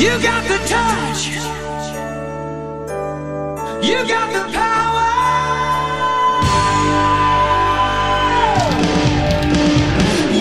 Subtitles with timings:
[0.00, 1.28] You got the touch.
[3.84, 5.10] You got the power.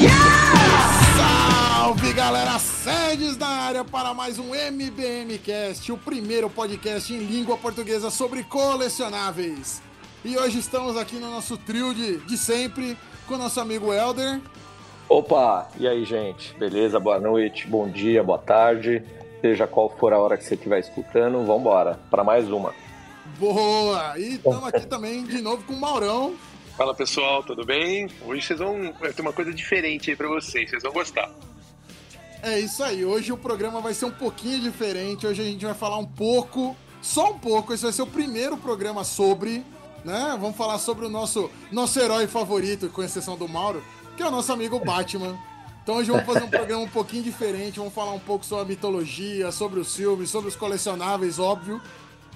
[0.02, 1.18] Yeah!
[1.18, 8.10] Salve galera, sedes da área para mais um MBMcast, o primeiro podcast em língua portuguesa
[8.10, 9.82] sobre colecionáveis.
[10.24, 12.98] E hoje estamos aqui no nosso trio de, de sempre
[13.28, 14.40] com o nosso amigo Elder.
[15.10, 16.54] Opa, e aí, gente?
[16.54, 16.98] Beleza?
[16.98, 19.04] Boa noite, bom dia, boa tarde.
[19.42, 22.74] Seja qual for a hora que você estiver escutando, vamos embora para mais uma.
[23.38, 24.20] Boa!
[24.20, 26.36] E estamos aqui também de novo com o Maurão.
[26.76, 28.10] Fala pessoal, tudo bem?
[28.26, 31.32] Hoje vocês vão ter uma coisa diferente aí pra vocês, vocês vão gostar.
[32.42, 35.26] É isso aí, hoje o programa vai ser um pouquinho diferente.
[35.26, 37.74] Hoje a gente vai falar um pouco, só um pouco.
[37.74, 39.64] Esse vai ser o primeiro programa sobre,
[40.04, 40.38] né?
[40.40, 43.82] Vamos falar sobre o nosso, nosso herói favorito, com exceção do Mauro,
[44.18, 45.38] que é o nosso amigo Batman.
[45.84, 47.80] Então hoje vamos fazer um programa um pouquinho diferente.
[47.80, 51.82] Vamos falar um pouco sobre a mitologia, sobre os filmes, sobre os colecionáveis, óbvio,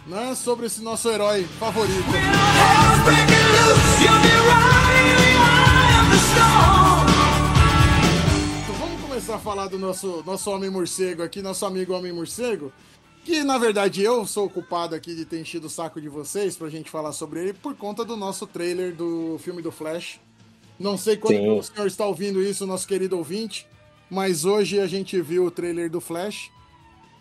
[0.08, 0.34] né?
[0.36, 1.94] Sobre esse nosso herói favorito.
[8.64, 12.72] Então vamos começar a falar do nosso, nosso homem morcego aqui, nosso amigo homem morcego.
[13.24, 16.58] Que na verdade eu sou o culpado aqui de ter enchido o saco de vocês
[16.58, 20.20] pra gente falar sobre ele por conta do nosso trailer do filme do Flash.
[20.80, 21.60] Não sei quando Sim.
[21.60, 23.68] o senhor está ouvindo isso, nosso querido ouvinte,
[24.10, 26.52] mas hoje a gente viu o trailer do Flash.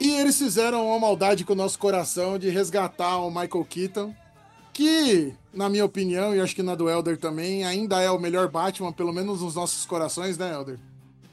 [0.01, 4.15] E eles fizeram uma maldade com o nosso coração de resgatar o Michael Keaton,
[4.73, 8.49] que, na minha opinião, e acho que na do Elder também, ainda é o melhor
[8.49, 10.79] Batman, pelo menos nos nossos corações, né, Elder?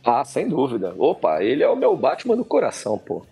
[0.03, 0.93] Ah, sem dúvida.
[0.97, 3.25] Opa, ele é o meu Batman do coração, pô.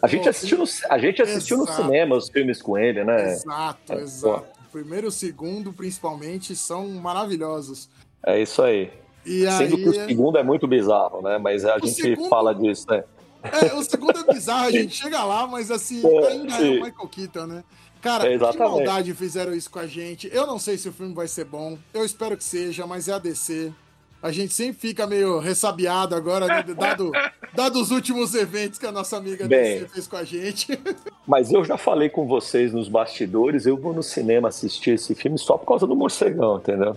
[0.00, 3.32] A gente Pô, assistiu no, a gente assistiu no cinema os filmes com ele, né?
[3.32, 4.46] Exato, É, exato.
[4.68, 7.88] O primeiro e o segundo, principalmente, são maravilhosos.
[8.26, 8.90] É isso aí.
[9.24, 11.38] E Sendo que o aí, segundo é muito bizarro, né?
[11.38, 13.04] Mas a O gente segundo- fala disso, né?
[13.42, 16.78] é, o segundo é bizarro, a gente chega lá, mas assim, É, ainda é sim.
[16.78, 17.64] o Michael Keaton, né?
[18.00, 20.30] Cara, É, que maldade fizeram isso com a gente.
[20.32, 23.12] Eu não sei se o filme vai ser bom, eu espero que seja, mas é
[23.12, 23.72] a DC.
[24.20, 27.12] A gente sempre fica meio ressabiado agora, né, dado,
[27.54, 29.80] dado os últimos eventos que a nossa amiga Bem.
[29.80, 30.76] DC fez com a gente.
[31.26, 35.38] Mas eu já falei com vocês nos bastidores, eu vou no cinema assistir esse filme
[35.38, 36.96] só por causa do morcegão, entendeu?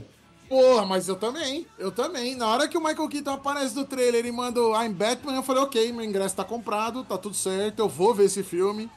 [0.52, 2.36] Porra, mas eu também, eu também.
[2.36, 5.44] Na hora que o Michael Keaton aparece no trailer e manda o I'm Batman, eu
[5.44, 8.90] falei, ok, meu ingresso tá comprado, tá tudo certo, eu vou ver esse filme.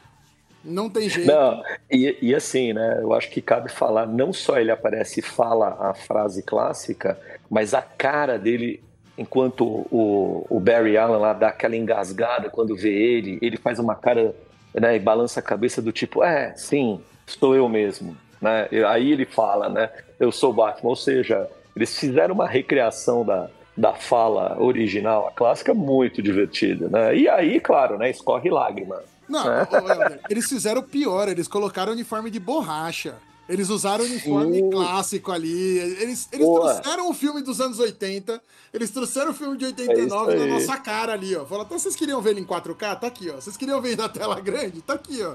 [0.64, 1.28] Não tem jeito.
[1.28, 2.98] Não, e, e assim, né?
[3.00, 7.16] Eu acho que cabe falar, não só ele aparece e fala a frase clássica,
[7.48, 8.82] mas a cara dele,
[9.16, 13.94] enquanto o, o Barry Allen lá dá aquela engasgada quando vê ele, ele faz uma
[13.94, 14.34] cara
[14.74, 18.16] né, e balança a cabeça do tipo, é, sim, sou eu mesmo.
[18.40, 18.68] Né?
[18.88, 19.88] Aí ele fala, né?
[20.24, 25.74] Eu sou Batman, ou seja, eles fizeram uma recriação da, da fala original, a clássica,
[25.74, 27.14] muito divertida, né?
[27.14, 28.10] E aí, claro, né?
[28.10, 29.02] Escorre lágrima.
[29.28, 33.16] Não, Helder, eles fizeram pior, eles colocaram uniforme de borracha.
[33.46, 34.70] Eles usaram o uniforme Sim.
[34.70, 35.78] clássico ali.
[35.78, 36.72] Eles, eles Boa.
[36.72, 38.40] trouxeram o filme dos anos 80,
[38.72, 41.44] eles trouxeram o filme de É 89 isso na nossa cara ali, ó.
[41.44, 42.98] Falaram, então vocês queriam ver ele em 4K?
[42.98, 43.34] Tá aqui, ó.
[43.34, 44.80] Vocês queriam ver na tela grande?
[44.80, 45.34] Tá aqui, ó.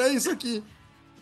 [0.00, 0.64] É isso aqui.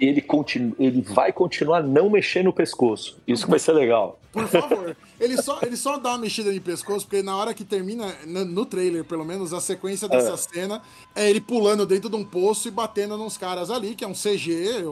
[0.04, 3.18] Ele, continu, ele vai continuar não mexendo no pescoço.
[3.26, 4.18] Isso vai ser legal.
[4.32, 4.96] Por favor.
[5.20, 8.66] Ele só, ele só dá uma mexida de pescoço, porque na hora que termina, no,
[8.66, 10.36] trailer, pelo menos, a sequência dessa É.
[10.36, 10.82] cena
[11.14, 14.14] é ele pulando dentro de um poço e batendo nos caras ali, que é um
[14.14, 14.84] CG,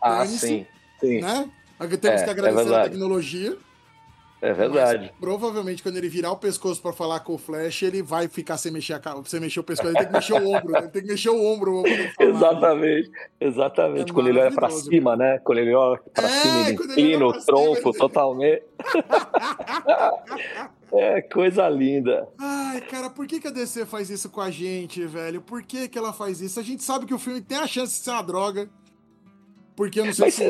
[0.00, 0.66] Ah, dane-se, sim.
[1.00, 1.48] Sim, né?
[1.78, 2.90] Temos É, que é agradecer a verdade.
[2.90, 3.56] tecnologia.
[4.42, 5.10] É verdade.
[5.10, 8.58] Mas, provavelmente, quando ele virar o pescoço pra falar com o Flash, ele vai ficar
[8.58, 9.88] sem mexer, a, sem mexer o pescoço.
[9.90, 10.78] Ele tem que mexer o ombro, né?
[10.80, 11.82] Ele tem que mexer o ombro.
[12.20, 13.10] Exatamente,
[13.40, 14.10] exatamente.
[14.10, 15.38] É quando ele olha pra maravilhoso, cima, né?
[15.38, 18.62] Quando ele olha pra É, cima, ele inclina o tronco ele- totalmente.
[20.92, 22.28] é coisa linda.
[22.38, 25.40] Ai, cara, por que, que a DC faz isso com a gente, velho?
[25.40, 26.58] Por que, que ela faz isso?
[26.60, 28.68] A gente sabe que o filme tem a chance de ser uma droga.
[29.74, 30.44] Porque eu não sei Mas se.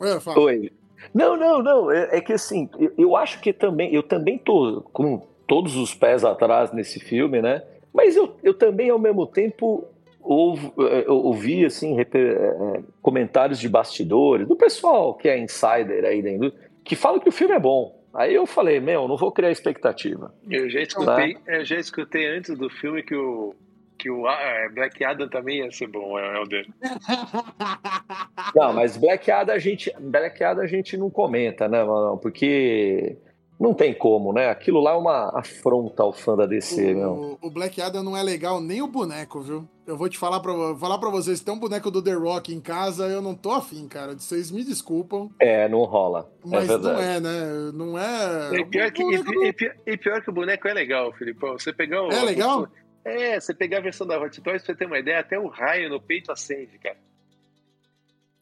[0.00, 0.38] É, fala.
[0.40, 0.72] Oi.
[1.16, 1.90] Não, não, não.
[1.90, 5.94] É, é que assim, eu, eu acho que também, eu também tô com todos os
[5.94, 7.62] pés atrás nesse filme, né?
[7.94, 9.84] Mas eu, eu também, ao mesmo tempo,
[10.20, 16.04] ouv- eh, eu ouvi assim, reper- eh, comentários de bastidores, do pessoal que é insider
[16.04, 17.96] aí da indústria, que fala que o filme é bom.
[18.12, 20.34] Aí eu falei, meu, não vou criar expectativa.
[20.50, 23.54] Eu já escutei, eu já escutei antes do filme que o
[24.06, 26.68] que o ah, Black Adam também ia ser bom, é, Helder.
[28.54, 32.16] Não, mas Black Adam a gente, Black Adam a gente não comenta, né, mano?
[32.16, 33.18] Porque
[33.58, 34.48] não tem como, né?
[34.48, 37.38] Aquilo lá é uma afronta ao fã da DC, meu.
[37.40, 39.68] O, o Black Adam não é legal nem o boneco, viu?
[39.86, 42.60] Eu vou te falar pra, falar pra vocês, tem um boneco do The Rock em
[42.60, 44.14] casa, eu não tô afim, cara.
[44.14, 46.30] Vocês me desculpam, É, não rola.
[46.44, 47.72] mas é não é, né?
[47.72, 48.56] Não é.
[48.56, 51.12] E pior, que, o e, boneco e pior, e pior que o boneco é legal,
[51.12, 51.58] Filipão.
[51.58, 52.12] Você pegar o.
[52.12, 52.68] É legal?
[53.08, 55.46] É, você pegar a versão da Hot Toys, pra você ter uma ideia, até o
[55.46, 56.96] raio no peito acende, cara.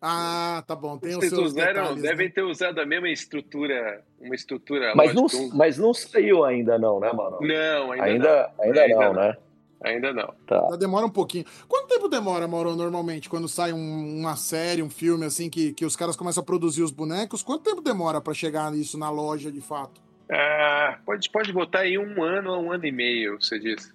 [0.01, 0.99] Ah, tá bom.
[0.99, 2.33] Tem os Vocês seus usaram, detalhes, devem né?
[2.35, 7.11] ter usado a mesma estrutura, uma estrutura Mas não, mas não saiu ainda, não, né,
[7.13, 7.39] mano?
[7.41, 9.13] Não, ainda, Ainda, ainda, Ainda não, não.
[9.15, 9.29] né?
[9.37, 9.45] não.
[9.91, 10.35] Ainda não.
[10.47, 10.63] Tá.
[10.63, 11.45] Ainda demora um pouquinho.
[11.69, 15.85] Quanto tempo demora, Mauro, normalmente, quando sai um- uma série, um filme, assim, que, que
[15.85, 17.43] os caras começam a produzir os bonecos?
[17.43, 20.01] Quanto tempo demora pra chegar nisso na loja, de fato?
[20.31, 23.93] Ah, pode, pode botar aí um ano a um ano e meio, você disse.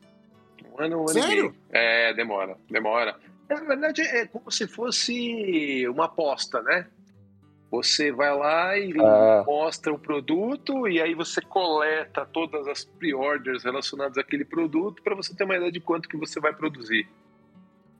[0.80, 1.30] Ano, um ano Sério?
[1.32, 1.56] e meio.
[1.72, 3.16] É, demora, demora.
[3.50, 6.88] Na verdade, é como se fosse uma aposta, né?
[7.72, 9.44] Você vai lá e Ah.
[9.46, 15.36] mostra o produto e aí você coleta todas as pre-orders relacionadas àquele produto para você
[15.36, 17.08] ter uma ideia de quanto que você vai produzir.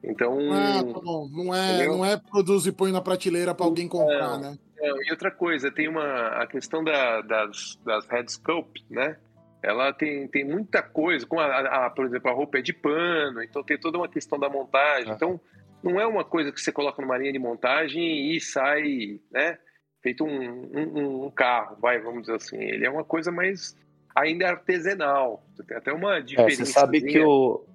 [0.04, 1.28] Então, Ah, tá bom.
[1.32, 1.98] Não é, Entendeu?
[1.98, 4.40] não é produz e põe na prateleira pra alguém comprar, Não.
[4.40, 4.58] né?
[4.80, 9.18] Não, e outra coisa, tem uma a questão da- das, das head sculpt, né?
[9.62, 13.44] Ela tem, tem muita coisa, como a, a- por exemplo, a roupa é de pano,
[13.44, 15.12] então tem toda uma questão da montagem.
[15.12, 15.16] Ah.
[15.16, 15.40] Então,
[15.84, 19.58] não é uma coisa que você coloca numa linha de montagem e sai, né?
[20.02, 20.30] Feito um,
[20.74, 22.58] um, um carro, vai, vamos dizer assim.
[22.58, 23.78] Ele é uma coisa mais
[24.16, 25.44] ainda artesanal.
[25.54, 26.66] Você tem até uma É, diferença.
[26.66, 27.66] você sabe que o.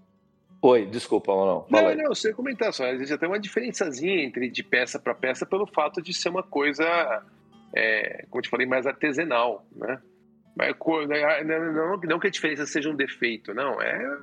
[0.62, 1.32] Oi, desculpa.
[1.32, 1.96] Fala Não, aí.
[1.96, 2.86] não, você ia comentar só.
[2.86, 7.22] Existe até uma diferençazinha entre de peça para peça pelo fato de ser uma coisa,
[7.76, 10.00] é, como eu te falei, mais artesanal, né?
[10.56, 13.80] Né, não, não- não que a diferença seja um defeito, não.
[13.82, 14.18] É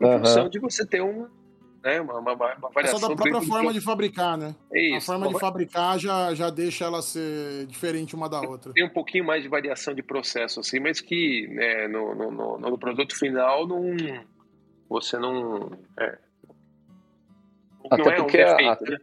[0.00, 0.18] em Aham.
[0.18, 1.28] função de você ter um,
[1.84, 3.00] né, uma, uma, uma É só variação.
[3.10, 4.54] da própria forma de fabricar, né?
[4.72, 5.06] É A isso.
[5.06, 8.72] forma de fabricar já, já deixa ela ser diferente uma da outra.
[8.72, 12.58] Tem um pouquinho mais de variação de processo, assim, mas que né, no, no, no-
[12.58, 13.96] no produto final não,
[14.88, 15.70] você não.
[15.98, 16.18] É,
[17.90, 18.98] Até não é um porque a- defeito, até- né?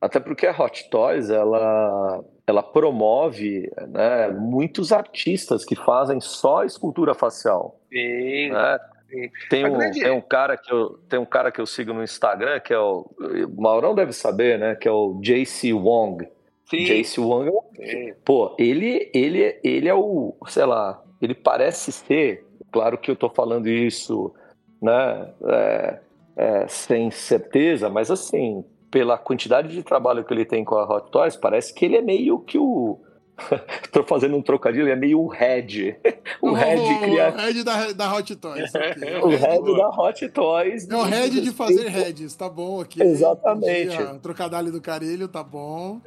[0.00, 7.14] Até porque a Hot Toys, ela, ela promove né, muitos artistas que fazem só escultura
[7.14, 7.80] facial.
[7.92, 8.78] Sim, né?
[9.10, 9.30] sim.
[9.50, 12.04] Tem, um, grande- tem, um cara que eu, tem um cara que eu sigo no
[12.04, 13.10] Instagram, que é o.
[13.18, 14.76] O Maurão deve saber, né?
[14.76, 16.28] Que é o JC Wong.
[16.66, 18.14] sim, JC Wong é um sim.
[18.24, 23.28] Pô, ele, ele, ele é o, sei lá, ele parece ser, claro que eu tô
[23.30, 24.32] falando isso,
[24.80, 25.98] né, é,
[26.36, 31.10] é, sem certeza, mas assim, pela quantidade de trabalho que ele tem com a Hot
[31.10, 32.98] Toys, parece que ele é meio que o.
[33.92, 35.96] tô fazendo um trocadilho, ele é meio o head.
[36.42, 37.28] o head o, cria...
[37.28, 38.70] o head da, da Hot Toys.
[38.74, 39.20] ok.
[39.22, 39.78] O head boa.
[39.78, 40.90] da Hot Toys.
[40.90, 43.02] É o head de fazer heads, tá bom aqui.
[43.02, 43.96] Exatamente.
[44.02, 44.18] Ó.
[44.18, 46.00] Trocadilho do carilho, tá bom.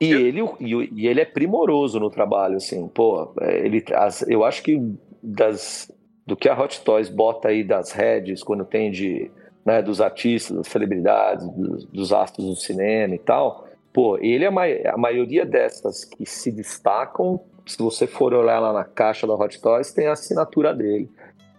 [0.00, 4.42] E ele, e, e ele é primoroso no trabalho, assim, pô, é, ele, as- eu
[4.44, 4.80] acho que
[5.22, 5.92] das,
[6.26, 9.30] do que a Hot Toys bota aí das heads, quando tem de,
[9.64, 14.48] né, dos artistas, das celebridades, dos, dos astros do cinema e tal, pô, ele é
[14.48, 19.26] a, mai- a maioria dessas que se destacam, se você for olhar lá na caixa
[19.26, 21.10] da Hot Toys, tem a assinatura dele,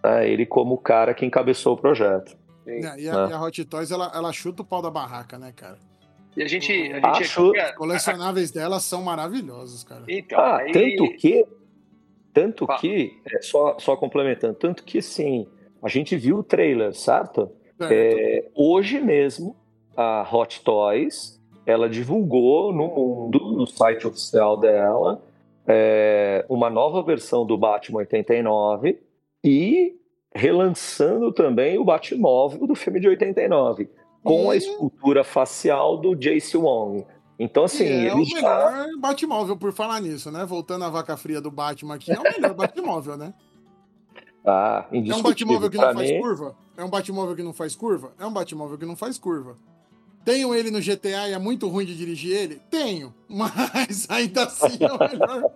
[0.02, 2.36] né, ele como o cara que encabeçou o projeto.
[2.64, 2.84] sim.
[2.84, 3.28] É, e, a, Ah.
[3.30, 5.78] e a Hot Toys, ela, ela chuta o pau da barraca, né, cara?
[6.36, 6.72] E a gente.
[6.72, 10.02] A gente Acho- aqui, Os colecionáveis dela são maravilhosos, cara.
[10.08, 11.44] Então, Ah, aí, tanto que.
[12.32, 12.78] Tanto Fala.
[12.78, 13.20] que.
[13.30, 15.46] é, só, só complementando, tanto que sim,
[15.82, 17.50] a gente viu o trailer, certo?
[17.88, 18.16] Certo.
[18.18, 19.56] É, hoje mesmo,
[19.96, 25.22] a Hot Toys ela divulgou no mundo, no site oficial dela,
[25.66, 28.98] é, uma nova versão do Batman 89
[29.44, 29.94] e
[30.34, 33.88] relançando também o Batmóvel do filme de 89,
[34.24, 37.04] com a E- escultura facial do Jace Wong.
[37.38, 40.44] Então, assim, E é o já melhor Batmóvel, por falar nisso, né?
[40.44, 43.32] Voltando à vaca fria do Batman aqui, é o melhor Batmóvel, né?
[44.44, 45.30] Ah, É um indiscutível.
[45.58, 46.56] Batmóvel que Pra não faz mim, curva?
[46.82, 48.12] É um Batmóvel que não faz curva?
[48.18, 49.56] É um Batmóvel que não faz curva.
[50.24, 52.60] Tenho ele no GTA e é muito ruim de dirigir ele?
[52.70, 53.14] Tenho.
[53.30, 55.50] Mas ainda assim é o melhor.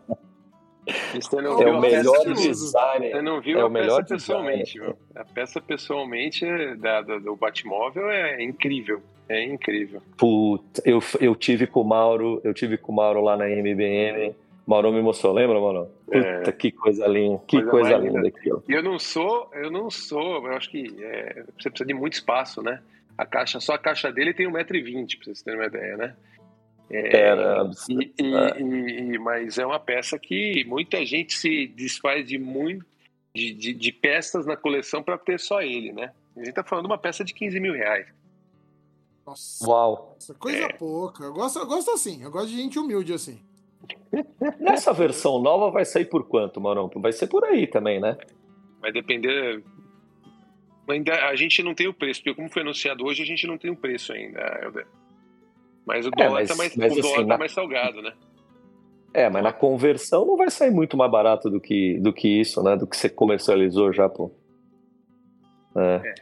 [1.15, 3.11] você não É viu o melhor design.
[3.11, 4.97] Você não viu É a o melhor peça pessoalmente, viu?
[5.17, 9.03] A peça pessoalmente é da, da- do Batmóvel é incrível.
[9.29, 10.01] É incrível.
[10.17, 14.33] Puta, eu, eu tive com o Mauro, eu tive com o Mauro lá na MBM.
[14.67, 15.89] Mauro me mostrou, lembra, Mauro?
[16.07, 16.53] Puta, É.
[16.53, 18.29] que coisa linda, que Coisa coisa, linda linda.
[18.29, 18.65] aquilo.
[18.69, 22.61] Eu não sou, eu não sou, eu acho que é, você precisa de muito espaço,
[22.63, 22.83] né?
[23.17, 26.17] A caixa, só a caixa dele tem 1,20m, pra vocês terem uma ideia, né?
[26.91, 28.61] É, Era E, e- É.
[28.61, 32.85] e- e- mas é uma peça que muita gente se desfaz de muito
[33.35, 36.13] de, de- de peças na coleção para ter só ele, né?
[36.37, 38.07] A gente tá falando de uma peça de 15 mil reais.
[39.27, 40.17] Nossa, Uau.
[40.39, 40.73] coisa É.
[40.73, 41.25] pouca.
[41.25, 42.23] Eu gosto, eu gosto assim.
[42.23, 43.41] Eu gosto de gente humilde assim.
[44.61, 46.91] Nessa versão nova vai sair por quanto, Mauro?
[46.97, 48.17] Vai ser por aí também, né?
[48.81, 49.63] Vai depender.
[50.89, 53.59] Ainda, a gente não tem o preço, porque como foi anunciado hoje, a gente não
[53.59, 54.87] tem o preço ainda, Helder.
[55.85, 58.13] Mas o dólar, mas- tá, mais, mas o dólar assim, tá na- mais salgado, né?
[59.13, 62.63] É, mas na conversão não vai sair muito mais barato do que, do que isso,
[62.63, 62.77] né?
[62.77, 64.31] Do que você comercializou já, pô.
[65.77, 66.15] É.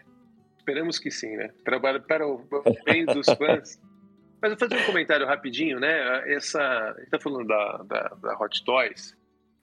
[0.58, 1.50] Esperamos que sim, né?
[1.64, 2.40] Trabalho para o
[2.84, 3.80] bem dos fãs.
[4.44, 6.30] Mas eu vou fazer um comentário rapidinho, né?
[6.30, 9.16] Essa, a gente tá falando da, da, da Hot Toys,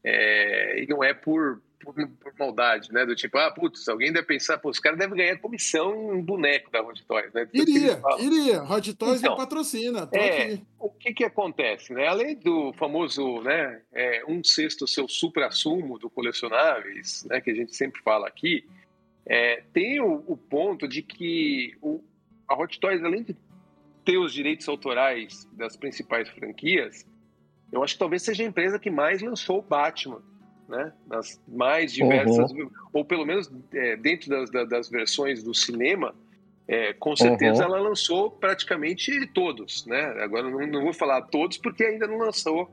[0.03, 3.05] é, e não é por, por, por maldade, né?
[3.05, 6.71] Do tipo, ah, putz, alguém deve pensar, pô, os caras devem ganhar comissão em boneco
[6.71, 7.47] da Hot Toys, né?
[7.53, 8.63] Iria, iria.
[8.63, 10.09] Hot Toys Então, patrocina.
[10.13, 12.07] É, o que que acontece, né?
[12.07, 17.75] Além do famoso, né, é, um sexto seu supra-sumo do colecionáveis, né, que a gente
[17.75, 18.67] sempre fala aqui,
[19.27, 22.03] é, tem o, o ponto de que o,
[22.47, 23.35] a Hot Toys, além de
[24.11, 27.05] ter os direitos autorais das principais franquias,
[27.71, 30.21] eu acho que talvez seja a empresa que mais lançou o Batman,
[30.67, 30.91] né?
[31.07, 32.51] Nas mais diversas,
[32.91, 36.13] ou pelo menos é, dentro das, da- das versões do cinema,
[36.67, 37.73] é, com certeza Uhum.
[37.75, 40.01] ela lançou praticamente todos, né?
[40.21, 42.69] Agora não, não vou falar todos porque ainda não lançou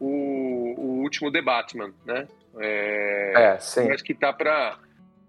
[0.00, 2.26] o, o último The Batman, né?
[2.60, 3.82] É, É, sim.
[3.88, 4.78] eu acho que tá para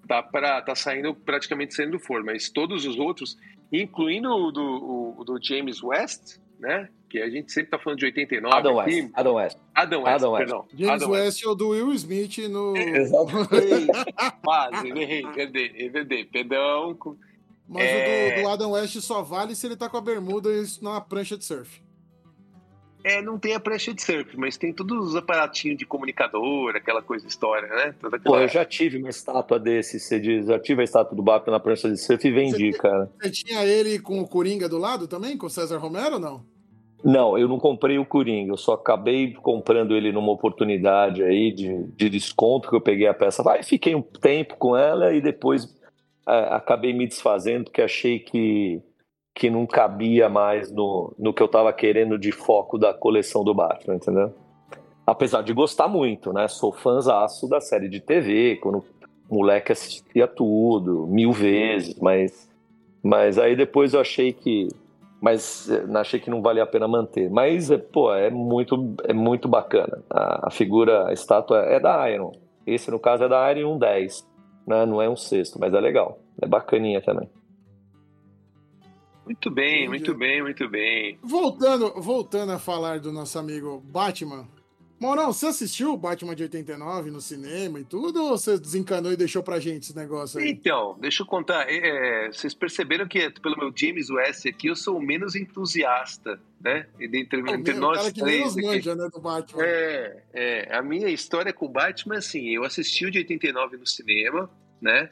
[0.08, 3.38] tá para tá saindo praticamente saindo do forno, mas todos os outros,
[3.72, 6.90] incluindo o do, o- do James West, né?
[7.10, 9.02] Que a gente sempre tá falando de 89 Adam aqui.
[9.02, 9.12] West.
[9.16, 9.58] Adam West.
[9.74, 10.46] Adam West, Adam West.
[10.46, 10.66] perdão.
[10.76, 12.74] James Adam West é o do Will Smith no.
[14.44, 16.98] Quase, errei, errei, errei, perdão.
[17.68, 18.34] Mas É.
[18.34, 21.00] o do, do Adam West só vale se ele tá com a bermuda e na
[21.02, 21.82] prancha de surf.
[23.04, 27.02] É, não tem a prancha de surf, mas tem todos os aparatinhos de comunicador, aquela
[27.02, 27.96] coisa história, né?
[28.00, 30.46] Toda aquela- Pô, eu já tive uma estátua desse, você diz.
[30.48, 33.10] Já tive a estátua do Batman na prancha de surf e vendi, cara.
[33.22, 36.44] Você tinha ele com o Coringa do lado também, com o César Romero ou não?
[37.02, 41.84] Não, eu não comprei o Coringa, eu só acabei comprando ele numa oportunidade aí de,
[41.96, 43.42] de desconto que eu peguei a peça.
[43.42, 45.74] Vai, fiquei um tempo com ela e depois
[46.28, 48.82] é, acabei me desfazendo porque achei que,
[49.34, 53.54] que não cabia mais no, no que eu tava querendo de foco da coleção do
[53.54, 54.34] Batman, entendeu?
[55.06, 56.48] Apesar de gostar muito, né?
[56.48, 58.84] Sou fãzaço da série de TV, quando
[59.30, 62.50] moleque assistia tudo, mil vezes, mas,
[63.02, 64.68] mas aí depois eu achei que
[65.22, 67.30] mas eh, achei que não valia a pena manter.
[67.30, 70.02] Mas, eh, pô, é muito, é muito bacana.
[70.10, 72.32] A, a figura, a estátua é da Iron.
[72.66, 74.28] Esse, no caso, é da Iron 10.
[74.66, 74.86] Né?
[74.86, 76.20] Não é um sexto, mas é legal.
[76.42, 77.30] É bacaninha também.
[79.30, 79.90] Muito bem, Entendi.
[79.90, 81.20] muito bem, muito bem.
[81.22, 84.48] Voltando, voltando a falar do nosso amigo Batman.
[85.00, 88.24] Morão, você assistiu o Batman de 89 no cinema e tudo?
[88.24, 90.50] Ou você desencanou e deixou pra gente esse negócio aí?
[90.50, 91.68] Então, deixa eu contar.
[91.70, 96.88] é, vocês perceberam que, pelo meu James West aqui, eu sou o menos entusiasta, né?
[97.00, 98.66] E Entre, Pô, entre nós cara que três aqui.
[98.66, 99.64] manja, né, do Batman.
[99.64, 103.86] É, é, a minha história com o Batman, assim, eu assisti o de 89 no
[103.86, 104.50] cinema,
[104.82, 105.12] né?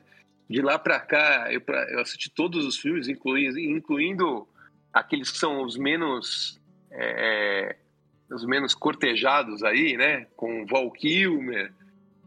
[0.49, 4.47] De lá pra cá, eu, pra- eu assisti todos os filmes, incluindo, incluindo
[4.93, 6.59] aqueles que são os menos
[6.91, 7.75] é,
[8.31, 10.25] os menos cortejados aí, né?
[10.35, 11.71] Com Val Kilmer,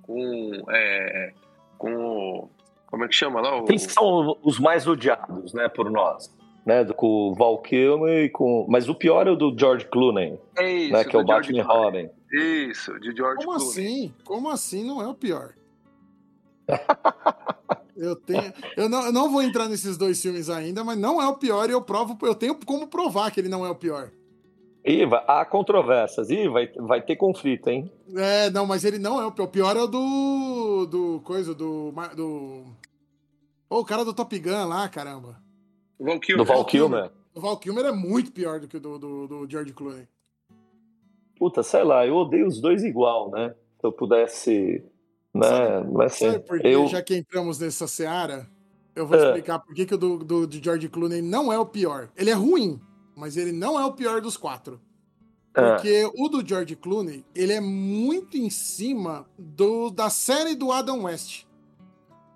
[0.02, 1.32] com é,
[1.78, 2.50] com o-
[2.86, 3.56] como é que chama lá?
[3.56, 6.34] O, Quem são os mais odiados, né, por nós?
[6.66, 8.66] Né, do- com o Val Kilmer e com...
[8.68, 11.52] Mas o pior é o do George Clooney, é isso, né, que é o George
[11.54, 11.72] Batman.
[11.74, 12.10] Robin.
[12.32, 13.70] Isso, de George Como Clooney.
[13.70, 14.14] assim?
[14.24, 15.54] Como assim não é o pior?
[18.00, 21.28] Eu tenho, eu não, eu não vou entrar nesses dois filmes ainda, mas não é
[21.28, 24.10] o pior e eu provo, eu tenho como provar que ele não é o pior.
[24.82, 26.30] E vai- há controvérsias.
[26.30, 27.92] Ih, vai, vai ter conflito, hein?
[28.16, 29.44] É, não, mas ele não é o pior.
[29.44, 32.64] O pior é o do do coisa do do
[33.68, 35.38] Ô, o cara do Top Gun lá, caramba.
[35.98, 36.46] O Val Do Kilmer.
[36.46, 37.10] Val Kilmer.
[37.34, 40.08] O Val Kilmer é muito pior do que o do, do, do George Clooney.
[41.38, 43.54] Puta, sei lá, eu odeio os dois igual, né?
[43.78, 44.82] Se eu pudesse.
[45.34, 45.80] Né?
[45.92, 46.86] Mas assim, Sabe por eu.
[46.88, 48.48] Já que entramos nessa seara,
[48.94, 49.24] eu vou É.
[49.26, 52.08] explicar por que, que o do, do, de George Clooney não é o pior.
[52.16, 52.80] Ele é ruim,
[53.16, 54.80] mas ele não é o pior dos quatro.
[55.54, 60.70] Ah, Porque o do George Clooney, ele é muito em cima do, da série do
[60.72, 61.44] Adam West.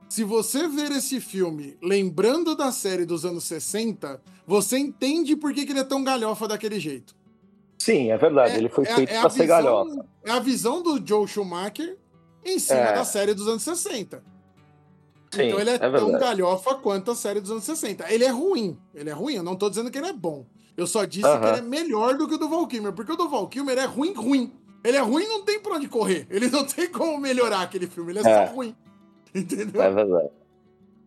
[0.09, 5.65] Se você ver esse filme lembrando da série dos anos 60, você entende por que,
[5.65, 7.17] que ele é tão galhofa daquele jeito.
[7.79, 8.57] sim, é verdade.
[8.57, 10.07] ele foi é- feito é a pra ser galhofa.
[10.25, 11.97] É a visão do Joe Schumacher
[12.45, 12.95] em cima É.
[12.95, 14.23] da série dos anos 60.
[15.33, 16.19] Sim, então ele é, é tão verdade.
[16.21, 18.11] galhofa quanto a série dos anos 60.
[18.13, 18.79] Ele é ruim.
[18.95, 19.35] Ele é ruim.
[19.35, 20.47] Eu não tô dizendo que ele é bom.
[20.77, 21.41] Eu só disse Aham.
[21.41, 22.93] que ele é melhor do que o do Val Kilmer.
[22.93, 24.53] Porque o do Val Kilmer é ruim, ruim.
[24.85, 26.27] Ele é ruim não tem pra onde correr.
[26.31, 28.13] Ele não tem como melhorar aquele filme.
[28.13, 28.47] Ele é, É.
[28.47, 28.77] só ruim.
[29.35, 29.83] Entendeu?
[29.83, 30.29] É verdade.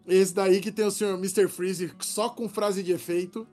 [0.05, 1.47] Esse daí que tem o senhor Mr.
[1.47, 3.47] Freeze só com frase de efeito.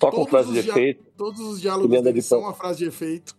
[0.00, 1.04] Só com Todos frase de efeito.
[1.16, 3.34] Todos os diálogos dele de são uma frase de efeito.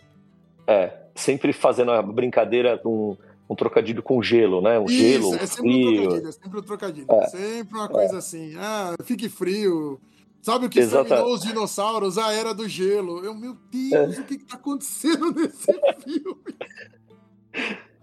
[0.68, 1.06] É.
[1.16, 3.16] Sempre fazendo a brincadeira, um,
[3.50, 4.80] um trocadilho com gelo, né?
[4.80, 6.02] Um gelo, é sempre um frio.
[6.04, 7.08] trocadilho, é sempre um trocadilho.
[7.10, 7.28] É.
[7.28, 8.54] Sempre uma coisa assim.
[8.58, 10.00] Ah, fique frio.
[10.42, 12.18] Sabe o que Exata- exterminou os dinossauros?
[12.18, 13.24] A era do gelo.
[13.26, 14.22] Eu, meu Deus, É.
[14.22, 16.56] o que, que tá acontecendo nesse filme?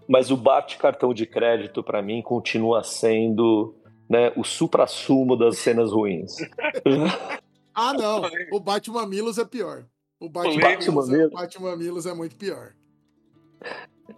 [0.07, 3.73] Mas o bate cartão de crédito, pra mim, continua sendo
[4.09, 6.35] né, o supra-sumo das cenas ruins.
[7.79, 8.23] Ah, não.
[8.51, 9.85] O Batman Milos é pior.
[10.19, 12.73] O Batman, Milos, é, Batman Milos é muito pior.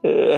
[0.01, 0.37] É,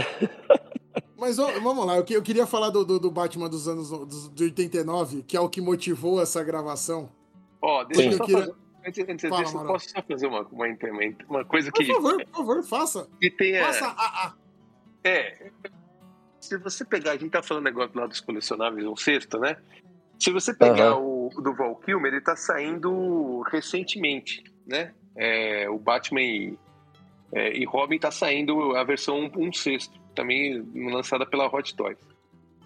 [1.21, 3.89] Mas ó, vamos lá, eu, que- eu queria falar do, do, do Batman dos anos
[3.89, 7.09] dos, de 89, que é o que motivou essa gravação.
[7.61, 8.09] Ó, deixa Sim.
[8.09, 8.55] eu só Eu queria- fazer.
[8.83, 9.67] Antes, antes Fala, eu Amaral.
[9.73, 10.65] posso só fazer uma, uma,
[11.29, 13.07] uma coisa Por que, favor, por favor, faça.
[13.21, 13.63] que tenha.
[13.63, 14.33] Faça a, a.
[15.03, 15.51] É.
[16.39, 19.57] Se você pegar, a gente tá falando negócio lá dos colecionáveis, um sexto, né?
[20.17, 24.95] Se você pegar o, o do Val Kilmer, ele tá saindo recentemente, né?
[25.15, 26.57] É, o Batman e,
[27.33, 31.97] é, e Robin tá saindo a versão 1 um, sexto, também lançada pela Hot Toys.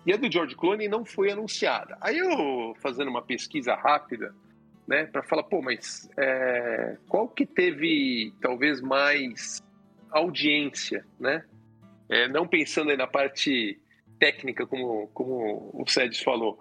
[0.06, 1.98] E a do George Clooney não foi anunciada.
[2.00, 4.36] Aí eu, fazendo uma pesquisa rápida,
[4.88, 9.64] né, para falar, pô, mas é, qual que teve talvez mais
[10.12, 11.44] audiência, né?
[12.08, 13.80] É, não pensando aí na parte
[14.20, 16.60] técnica, como, como o Sedes falou.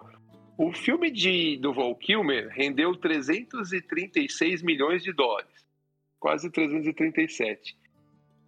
[0.57, 5.51] O filme de, do Val Kilmer rendeu 336 milhões de dólares.
[6.19, 7.77] Quase 337.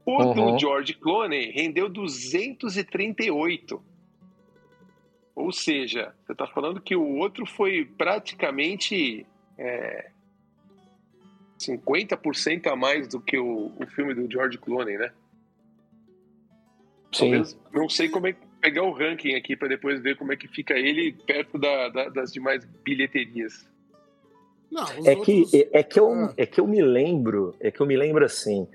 [0.09, 0.53] O Uhum.
[0.53, 3.83] do George Clooney rendeu 238.
[5.35, 9.25] Ou seja, você está falando que o outro foi praticamente
[9.57, 10.09] é,
[11.59, 15.11] 50% a mais do que o, o filme do George Clooney, né?
[17.13, 17.19] sim.
[17.31, 20.37] Talvez, não sei como é que pegar o ranking aqui para depois ver como é
[20.37, 23.67] que fica ele perto da- da- das demais bilheterias.
[24.71, 26.33] Não, É que, outros- é, é que eu, Ah.
[26.37, 28.67] é que eu me lembro, é que eu me lembro assim,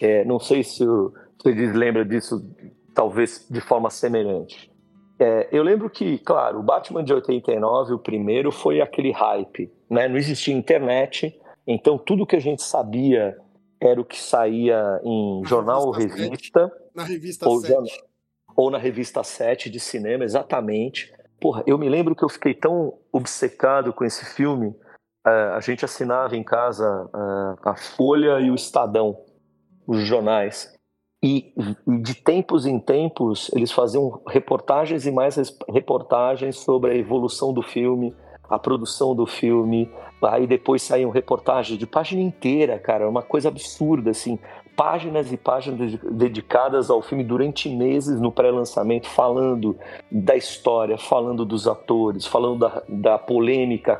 [0.00, 1.12] é, não sei se o
[1.42, 2.44] Feliz lembra disso,
[2.94, 4.70] talvez de forma semelhante.
[5.20, 10.06] É, eu lembro que, claro, o Batman de 89, o primeiro, foi aquele hype, né?
[10.08, 11.36] Não existia internet,
[11.66, 13.36] então tudo que a gente sabia
[13.80, 17.72] era o que saía em Na jornal ou revista na revista ou 7.
[17.72, 18.08] jornal-
[18.56, 21.12] ou na revista 7 de cinema, exatamente.
[21.40, 24.74] Porra, eu me lembro que eu fiquei tão obcecado com esse filme.
[25.26, 29.20] eh, a gente assinava em casa eh, a Folha e o Estadão,
[29.88, 30.76] os jornais.
[31.24, 31.52] E,
[32.00, 35.36] de tempos em tempos eles faziam reportagens e mais
[35.68, 38.14] reportagens sobre a evolução do filme,
[38.48, 39.90] a produção do filme.
[40.22, 44.38] Aí depois saíam reportagens de página inteira, cara, uma coisa absurda assim
[44.78, 49.76] páginas e páginas dedi- dedicadas ao filme durante meses no pré-lançamento, falando
[50.08, 53.96] da história, falando dos atores, falando da, da polêmica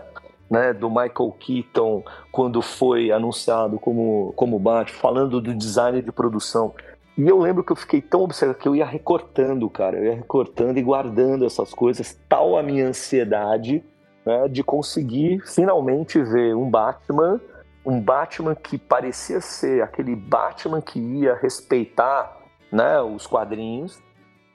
[0.50, 6.74] né, do Michael Keaton quando foi anunciado como, como Batman, falando do design de produção.
[7.16, 10.14] E eu lembro que eu fiquei tão obcecado que eu ia recortando, cara, eu ia
[10.14, 13.84] recortando e guardando essas coisas, tal a minha ansiedade
[14.24, 17.40] né, de conseguir finalmente ver um Batman
[17.88, 22.36] um Batman que parecia ser aquele Batman que ia respeitar
[22.70, 23.98] né, os quadrinhos,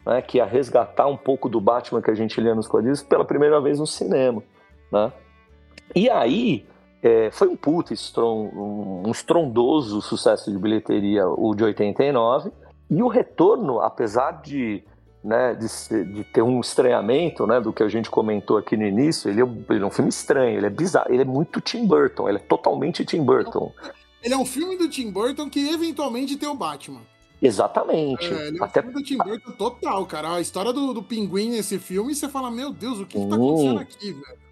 [0.05, 3.25] né, que ia resgatar um pouco do Batman que a gente lia nos quadrinhos pela
[3.25, 4.43] primeira vez no cinema.
[4.91, 5.11] Né?
[5.95, 6.65] E aí
[7.01, 12.51] é, foi um puta estron, um, um estrondoso sucesso de bilheteria o de 89
[12.89, 14.83] e o retorno, apesar de
[15.23, 19.29] né, de, de ter um estranhamento, né, do que a gente comentou aqui no início,
[19.29, 21.87] ele é, um- ele é um filme estranho, ele é bizarro, ele é muito Tim
[21.87, 23.71] Burton, ele é totalmente Tim Burton.
[24.21, 26.99] Ele é um filme do Tim Burton que eventualmente tem o Batman.
[27.41, 28.25] Exatamente.
[28.25, 30.35] É, ele é um Até filme do Tim Burton total, cara.
[30.35, 33.35] A história do, do pinguim nesse filme, você fala, meu Deus, o que, que tá
[33.35, 34.42] acontecendo aqui, velho?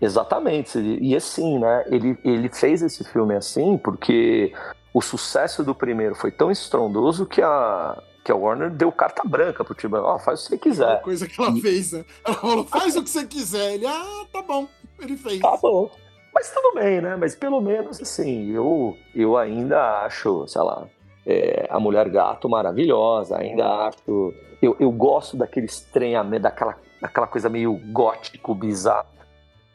[0.00, 0.78] Exatamente.
[0.78, 1.84] E assim, né?
[1.88, 4.52] Ele, ele fez esse filme assim porque
[4.92, 9.64] o sucesso do primeiro foi tão estrondoso que a, que a Warner deu carta branca
[9.64, 10.06] pro Tim Burton.
[10.06, 11.02] Ó, faz o que você quiser.
[11.02, 12.04] coisa que ela E- fez, né?
[12.24, 13.74] Ela falou, faz o que você quiser.
[13.74, 14.66] Ele, ah, tá bom.
[15.00, 15.40] Ele fez.
[15.40, 15.90] Tá bom.
[16.34, 17.16] Mas tudo bem, né?
[17.16, 20.84] Mas pelo menos, assim, eu, eu ainda acho, sei lá,
[21.24, 24.34] é, a Mulher Gato maravilhosa, ainda acho.
[24.60, 29.06] Eu, eu gosto daquele estranhamento, daquela, daquela coisa meio gótico, bizarro,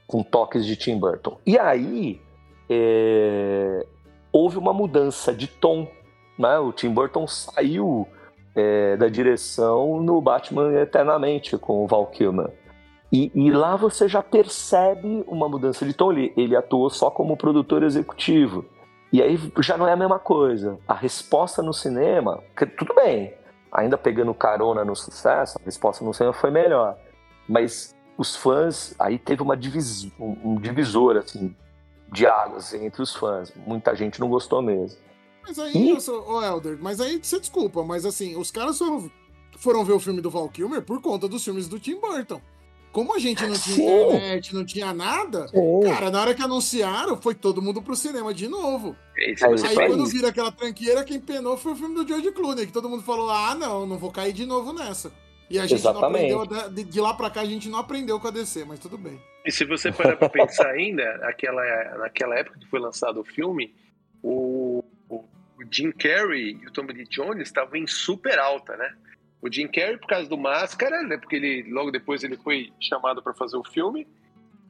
[0.09, 1.37] com toques de Tim Burton.
[1.45, 2.19] E aí,
[2.67, 3.85] é,
[4.31, 5.87] houve uma mudança de tom,
[6.37, 6.57] né?
[6.57, 8.07] O Tim Burton saiu
[8.55, 12.51] é, da direção no Batman Eternamente com o Val Kilmer.
[13.13, 16.11] E, e lá você já percebe uma mudança de tom.
[16.11, 18.65] Ele, ele atuou só como produtor executivo.
[19.13, 20.79] E aí já não é a mesma coisa.
[20.87, 23.35] A resposta no cinema, que tudo bem,
[23.71, 26.97] ainda pegando carona no sucesso, a resposta no cinema foi melhor.
[27.47, 31.55] Mas os fãs, aí teve uma divis, um, um divisor, assim,
[32.11, 33.53] de águas entre os fãs.
[33.65, 34.99] Muita gente não gostou mesmo.
[35.41, 39.09] Mas aí, E- ô Helder, mas aí você desculpa, mas assim, os caras foram,
[39.57, 42.41] foram ver o filme do Val Kilmer por conta dos filmes do Tim Burton.
[42.91, 43.83] Como a gente não tinha Sim.
[44.07, 45.47] internet, não tinha nada,
[45.87, 48.95] cara, na hora que anunciaram, foi todo mundo pro cinema de novo.
[49.15, 49.87] Se É isso aí.
[49.87, 53.03] quando vira aquela tranqueira, quem penou foi o filme do George Clooney, que todo mundo
[53.03, 55.09] falou, ah, não, não vou cair de novo nessa.
[55.49, 56.31] E a gente Exatamente.
[56.31, 58.79] não aprendeu, de, de lá pra cá a gente não aprendeu com a DC, mas
[58.79, 59.19] tudo bem.
[59.45, 61.63] E se você parar pra pensar ainda, naquela,
[61.97, 63.73] naquela época que foi lançado o filme,
[64.21, 65.25] o, o,
[65.71, 68.93] Jim Carrey e o Tommy Lee Jones estavam em super alta, né?
[69.41, 71.17] O Jim Carrey por causa do Máscara, né?
[71.17, 74.07] Porque ele logo depois ele foi chamado para fazer o filme.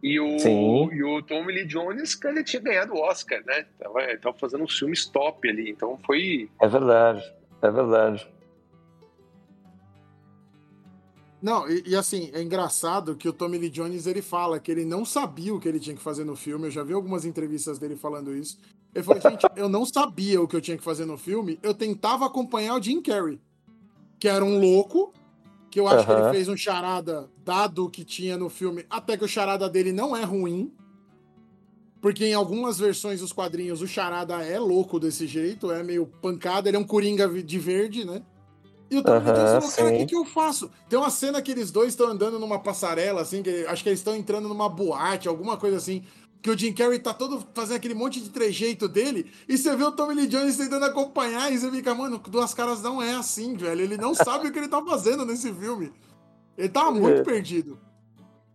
[0.01, 0.89] E o, Sim.
[0.93, 3.65] e o Tommy Lee Jones, que ele tinha ganhado o Oscar, né?
[3.77, 5.71] Tava, ele tava fazendo uns filmes top ali.
[5.71, 6.49] Então foi.
[6.61, 7.21] É verdade,
[7.61, 8.27] é verdade.
[11.41, 14.83] Não, e, e assim, é engraçado que o Tommy Lee Jones ele fala que ele
[14.83, 16.67] não sabia o que ele tinha que fazer no filme.
[16.67, 18.57] Eu já vi algumas entrevistas dele falando isso.
[18.93, 21.73] Ele falou, gente, eu não sabia o que eu tinha que fazer no filme, eu
[21.73, 23.39] tentava acompanhar o Jim Carrey,
[24.19, 25.13] que era um louco,
[25.69, 29.15] que eu acho que ele fez um charada dado o que tinha no filme, até
[29.15, 30.73] que o charada dele não é ruim,
[32.01, 36.67] porque em algumas versões dos quadrinhos o charada é louco desse jeito, é meio pancada,
[36.67, 38.23] ele é um coringa de verde, né?
[38.89, 40.71] E o Tommy Aham, falou, cara, o que, que eu faço?
[40.89, 43.99] Tem uma cena que eles dois estão andando numa passarela, assim, que acho que eles
[43.99, 46.03] estão entrando numa boate, alguma coisa assim,
[46.41, 49.83] que o Jim Carrey tá todo fazendo aquele monte de trejeito dele, e você vê
[49.83, 53.55] o Tommy Lee Jones tentando acompanhar, e você fica, mano, Duas Caras não é assim,
[53.55, 53.81] velho.
[53.81, 55.93] Ele não sabe o que ele tá fazendo nesse filme.
[56.57, 57.23] Ele muito É.
[57.23, 57.79] perdido.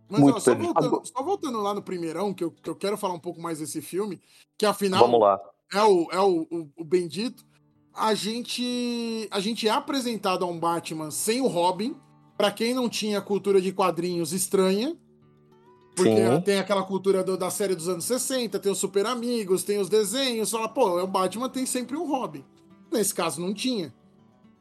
[0.07, 2.95] Mas, Muito ó, só, voltando, só voltando lá no primeirão, que eu, que eu quero
[2.95, 4.21] falar um pouco mais desse filme,
[4.55, 5.39] que afinal Vamos lá.
[5.73, 7.43] é o, é o, o, o Bendito,
[7.95, 11.95] a gente, a gente é apresentado a um Batman sem o Robin,
[12.37, 14.95] pra quem não tinha cultura de quadrinhos estranha,
[15.95, 16.41] porque Sim.
[16.41, 19.87] tem aquela cultura do- da série dos anos 60, tem os Super Amigos, tem os
[19.87, 22.43] desenhos, fala, pô, o Batman tem sempre um Robin.
[22.91, 23.93] Nesse caso não tinha.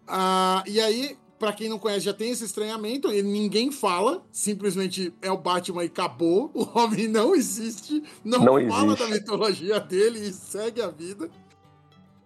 [0.07, 5.13] Ah, e aí, pra quem não conhece, já tem esse estranhamento, ele, ninguém fala, simplesmente
[5.21, 6.51] é o Batman e acabou.
[6.55, 8.99] O Robin não existe, não, Não fala existe.
[9.11, 11.29] da mitologia dele e segue a vida.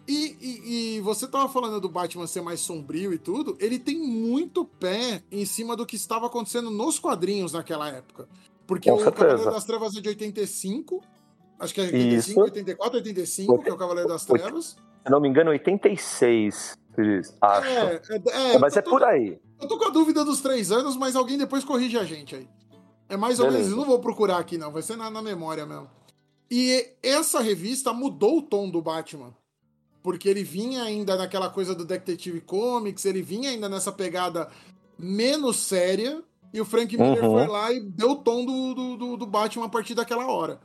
[0.08, 3.98] E, e- e você tava falando do Batman ser mais sombrio e tudo, ele tem
[3.98, 8.26] muito pé em cima do que estava acontecendo nos quadrinhos naquela época.
[8.66, 9.26] Porque Com o certeza.
[9.26, 11.02] Cavaleiro das Trevas é de 85,
[11.58, 12.40] acho que é 85, Isso.
[12.40, 14.76] 84, 85, que é o Cavaleiro das Trevas.
[15.04, 17.66] Se não me engano, 86, Cris, acho.
[17.68, 19.38] É, é, é, Mas é tô- por aí.
[19.60, 22.48] Eu tô com a dúvida dos três anos, mas alguém depois corrige a gente aí.
[23.08, 23.64] É mais ou Beleza.
[23.64, 25.88] menos, eu não vou procurar aqui não, vai ser na, na memória mesmo.
[26.50, 29.34] E essa revista mudou o tom do Batman.
[30.08, 34.48] Porque ele vinha ainda naquela coisa do Detective Comics, ele vinha ainda nessa pegada
[34.98, 37.32] menos séria, e o Frank Miller Uhum.
[37.34, 40.60] foi lá e deu o tom do, do, do- do Batman a partir daquela hora.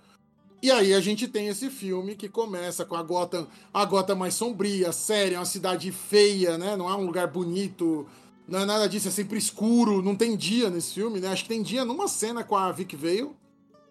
[0.62, 4.34] E aí a gente tem esse filme que começa com a Gotham, a Gotham mais
[4.34, 6.78] sombria, séria, uma cidade feia, né?
[6.78, 8.08] Não é um lugar bonito,
[8.48, 11.28] não é nada disso, é sempre escuro, não tem dia nesse filme, né?
[11.28, 13.32] Acho que tem dia numa cena com a Vic Vale,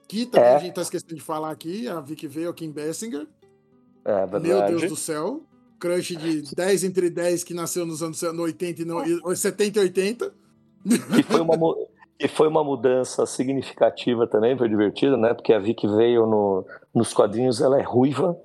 [0.09, 0.57] que também É.
[0.57, 3.27] a gente tá esquecendo de falar aqui, a Vic Vale, Kim Basinger.
[4.05, 4.77] É Meu verdade.
[4.77, 5.43] Deus do céu.
[5.79, 9.79] Crush de 10 entre 10 que nasceu nos anos no 80 e no, e 70
[9.79, 10.33] e 80.
[11.15, 11.57] Que foi uma,
[12.19, 15.35] que foi uma mudança significativa também, foi divertido, né?
[15.35, 18.37] Porque a Vicky veio no, nos quadrinhos, ela é ruiva,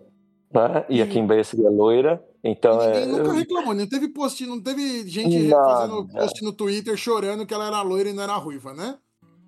[0.52, 0.86] né?
[0.90, 1.12] E a Sim.
[1.12, 2.24] Kim Basinger é loira.
[2.44, 6.54] Então, E é, ninguém nunca reclamou, não teve post, não teve gente fazendo post no
[6.54, 8.98] Twitter chorando que ela era loira e não era ruiva, né?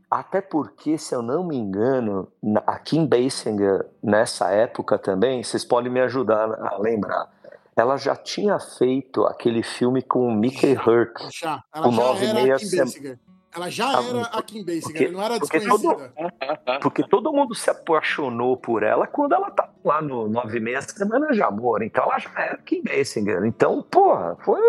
[0.10, 5.64] Até porque, se eu não me engano, na- a Kim Basinger, nessa época também, vocês
[5.64, 7.30] podem me ajudar a lembrar,
[7.76, 11.14] ela já tinha feito aquele filme com o Mickey Hurt.
[11.32, 11.64] Já.
[11.74, 13.20] Ela O já nove e era meia a Kim sem- Basinger.
[13.56, 16.14] Ela já Ah, era a Kim Basinger, porque- não era porque desconhecida.
[16.82, 20.82] Porque todo mundo se apaixonou por ela quando ela tava lá no Nove e Meia
[20.82, 21.82] Semanas de Amor.
[21.84, 23.44] Então ela já era Kim Basinger.
[23.46, 24.60] Então, porra, foi...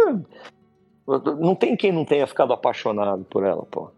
[1.38, 3.90] Não tem quem não tenha ficado apaixonado por ela, porra.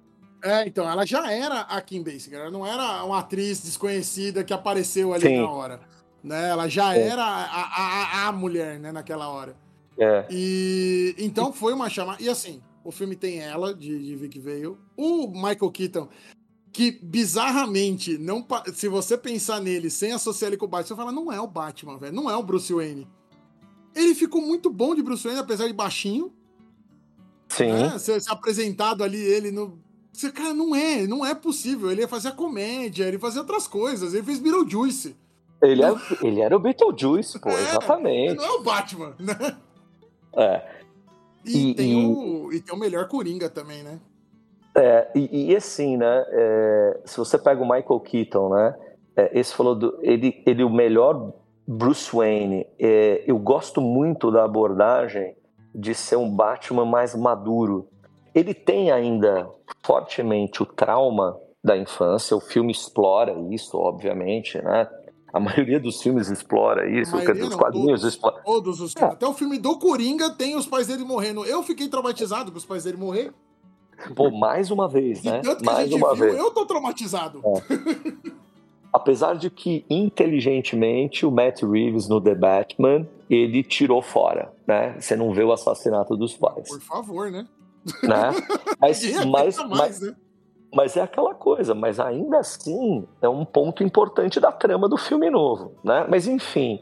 [0.42, 4.52] É, então, ela já era a Kim Basinger, ela não era uma atriz desconhecida que
[4.52, 5.37] apareceu ali Sim.
[5.40, 5.81] na hora.
[6.22, 6.48] Né?
[6.50, 7.00] Ela já Sim.
[7.00, 9.57] era a, a, a- mulher, né, naquela hora.
[9.98, 12.20] É, E então foi uma chamada.
[12.22, 16.09] E assim, o filme tem ela, de, de Vic Vale, o Michael Keaton,
[16.72, 21.12] que bizarramente, não, se você pensar nele sem associar ele com o Batman, você fala,
[21.12, 23.07] não é o Batman, velho, não é o Bruce Wayne.
[23.94, 26.33] Ele ficou muito bom de Bruce Wayne, apesar de baixinho,
[27.48, 27.70] sim.
[27.70, 27.98] né?
[27.98, 29.82] Ser, ser apresentado ali, ele no.
[30.12, 31.90] Você, cara, não é, não é possível.
[31.90, 34.12] Ele ia fazer comédia, ele fazia outras coisas.
[34.14, 35.16] Ele fez Beetlejuice.
[35.62, 38.35] Ele, é, ele era o Beetlejuice, pô, É, exatamente.
[38.37, 39.57] não é o Batman, né?
[40.35, 40.62] É.
[41.44, 43.98] E, E- tem, e- O, e tem o melhor Coringa também, né?
[44.75, 46.25] É, e, e assim, né?
[46.31, 48.75] é, se você pega o Michael Keaton, né?
[49.16, 51.33] é, esse falou do ele, ele o melhor
[51.68, 52.66] Bruce Wayne.
[52.79, 55.37] é, eu gosto muito da abordagem
[55.75, 57.87] de ser um Batman mais maduro.
[58.35, 59.49] Ele tem ainda
[59.83, 62.37] fortemente o trauma da infância.
[62.37, 64.88] O filme explora isso, obviamente, né?
[65.33, 68.14] A maioria dos filmes explora isso, quer dizer, os quadrinhos todos.
[68.14, 68.42] exploram.
[68.45, 69.05] Todos os É.
[69.05, 71.45] Até o filme do Coringa tem os pais dele morrendo.
[71.47, 73.33] Eu fiquei traumatizado com os pais dele morrer.
[74.14, 75.40] Pô, mais uma vez, né?
[75.64, 76.37] Mais uma viu, vez.
[76.37, 77.40] eu tô traumatizado.
[78.92, 84.97] Apesar de que, inteligentemente, o Matt Reeves no The Batman, ele tirou fora, né?
[85.01, 87.47] Você não vê o assassinato dos pais, Por favor, né?
[88.03, 88.31] Né?
[88.81, 90.16] Mas, Ninguém mas, aguenta mas, mais, né?
[90.75, 95.31] mas é aquela coisa, mas ainda assim é um ponto importante da trama do filme
[95.31, 96.07] novo, né?
[96.09, 96.81] Mas enfim,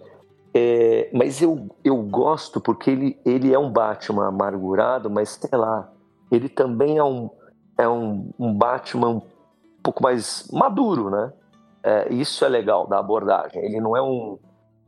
[0.53, 5.93] é, mas eu, eu gosto porque ele, ele é um Batman amargurado, mas sei lá,
[6.31, 7.31] ele também é um,
[7.79, 9.23] é um, um Batman um
[9.83, 11.33] pouco mais maduro, né?
[11.83, 13.65] É, isso é legal da abordagem.
[13.65, 14.39] Ele não é um,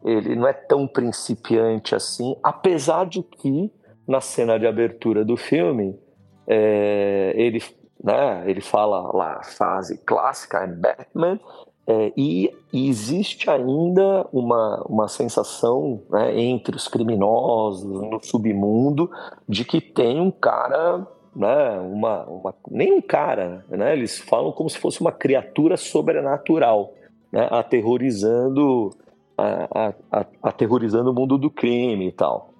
[0.04, 3.72] ele não é tão principiante assim, apesar de que
[4.12, 5.98] na cena de abertura do filme
[6.46, 7.62] é, ele,
[8.02, 11.40] né, ele fala lá a frase clássica, I'm Batman,
[11.86, 19.10] é, e, e existe ainda uma, uma sensação né, entre os criminosos no submundo
[19.48, 24.68] de que tem um cara, né, uma, uma, nem um cara, né, eles falam como
[24.70, 26.92] se fosse uma criatura sobrenatural,
[27.32, 28.90] né, aterrorizando,
[29.36, 29.68] a-
[30.10, 32.51] a- a- aterrorizando o mundo do crime e tal.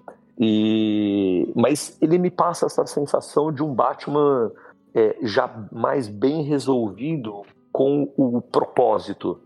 [0.45, 4.51] E, mas ele me passa essa sensação de um Batman
[4.95, 9.41] é, já mais bem resolvido com o propósito,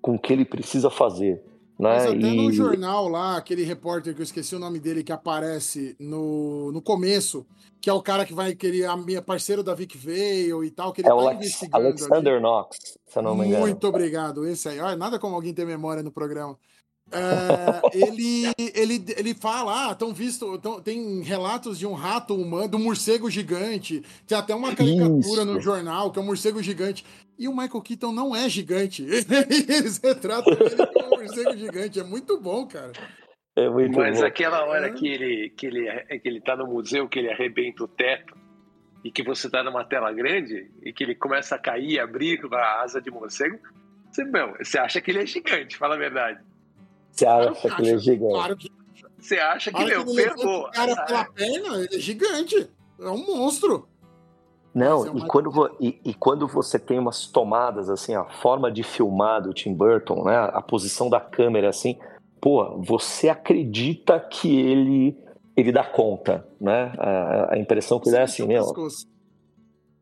[0.00, 1.42] com o que ele precisa fazer.
[1.78, 1.90] Né?
[1.90, 5.12] Mas até no E- jornal lá, aquele repórter que eu esqueci o nome dele, que
[5.12, 7.46] aparece no, no começo,
[7.80, 10.92] que é o cara que vai querer, a minha parceiro da Vic Vale e tal,
[10.92, 11.86] que ele é tá Alex- investigando.
[11.86, 12.42] Alexander ali.
[12.42, 13.60] Knox, se eu não me engano.
[13.60, 14.80] Muito obrigado, esse aí.
[14.80, 16.58] Olha, nada como alguém ter memória no programa.
[17.10, 22.68] É, ele, ele, ele fala, ah, tão visto, tão- tem relatos de um rato humano,
[22.68, 24.02] do morcego gigante.
[24.26, 25.44] Tem até uma caricatura Isso.
[25.44, 27.04] no jornal que é um morcego gigante.
[27.38, 29.02] E o Michael Keaton não é gigante.
[29.68, 32.00] Eles retratam ele como um morcego gigante.
[32.00, 32.92] É muito bom, cara.
[33.56, 34.26] É muito Mas bom.
[34.26, 34.92] aquela hora É.
[34.92, 35.90] que ele, que, ele,
[36.20, 38.36] que ele tá no museu, que ele arrebenta o teto
[39.04, 42.54] e que você tá numa tela grande e que ele começa a cair, abrir com
[42.54, 43.58] a asa de morcego,
[44.10, 46.40] você, meu, você acha que ele é gigante, fala a verdade.
[47.12, 48.32] Você acha que ele é gigante?
[48.32, 48.70] Claro que
[49.18, 50.60] Você acha que, meu, que ele ferrou.
[50.66, 52.70] o cara pela perna, ele é gigante.
[53.00, 53.88] É um monstro.
[54.74, 58.70] Não, é e, quando, vo- e, e quando você tem umas tomadas, assim, a forma
[58.70, 60.36] de filmar do Tim Burton, né?
[60.52, 61.98] A posição da câmera, assim,
[62.40, 65.16] pô, você acredita que ele,
[65.56, 66.92] ele dá conta, né?
[66.98, 68.64] A, a impressão que dá é assim, meu.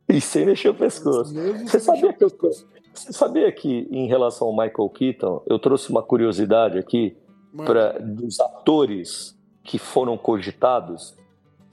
[0.09, 1.33] E sem mexer o pescoço.
[1.33, 2.69] Você sem sabia mexer o que eu- pescoço.
[2.97, 7.17] Você sabia que, em relação ao Michael Keaton, eu trouxe uma curiosidade aqui
[7.57, 11.15] pra, dos atores que foram cogitados?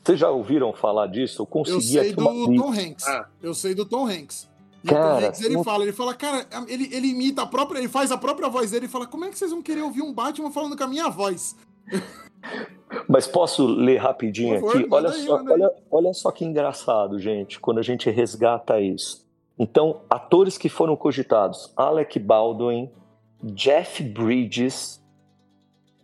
[0.04, 1.42] Vocês já ouviram falar disso?
[1.42, 3.08] Eu Eu consegui sei aqui do uma Tom Hanks.
[3.08, 3.28] Ah.
[3.42, 4.50] Eu sei do Tom Hanks.
[4.84, 7.46] E o Cara, Tom Hanks, ele não- fala, ele fala, cara, ele, ele imita a
[7.46, 9.82] própria, ele faz a própria voz dele e fala, como é que vocês vão querer
[9.82, 11.56] ouvir um Batman falando com a minha voz?
[13.08, 14.88] Mas posso ler rapidinho favor, aqui?
[14.92, 19.26] Olha aí, só, olha, olha só que engraçado, gente, quando a gente resgata isso.
[19.58, 22.90] Então, atores que foram cogitados: Alec Baldwin,
[23.44, 25.02] Jeff Bridges,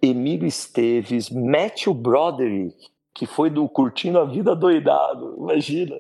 [0.02, 2.76] Emílio Esteves, Matthew Broderick,
[3.14, 6.00] que foi do Curtindo a Vida Doidado, imagina.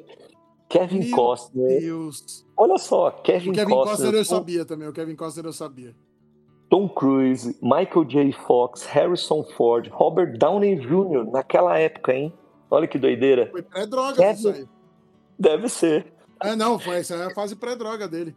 [0.69, 2.45] Kevin Meu Costner, Deus.
[2.55, 5.53] olha só, Kevin, O Kevin Costner, Costner eu Tom- sabia também, o Kevin Costner eu
[5.53, 5.95] sabia.
[6.69, 8.31] Tom Cruise, Michael J.
[8.31, 11.25] Fox, Harrison Ford, Robert Downey Jr.
[11.31, 12.31] naquela época, hein?
[12.69, 13.49] Olha que doideira.
[13.49, 14.67] Foi pré-droga Kevin- isso aí.
[15.39, 16.13] Deve ser.
[16.39, 18.35] Ah, não, foi essa é a fase pré-droga dele.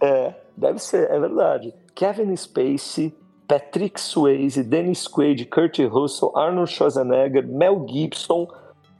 [0.00, 1.74] É, deve ser, é verdade.
[1.94, 3.14] Kevin Spacey,
[3.46, 8.48] Patrick Swayze, Dennis Quaid, Kurt Russell, Arnold Schwarzenegger, Mel Gibson,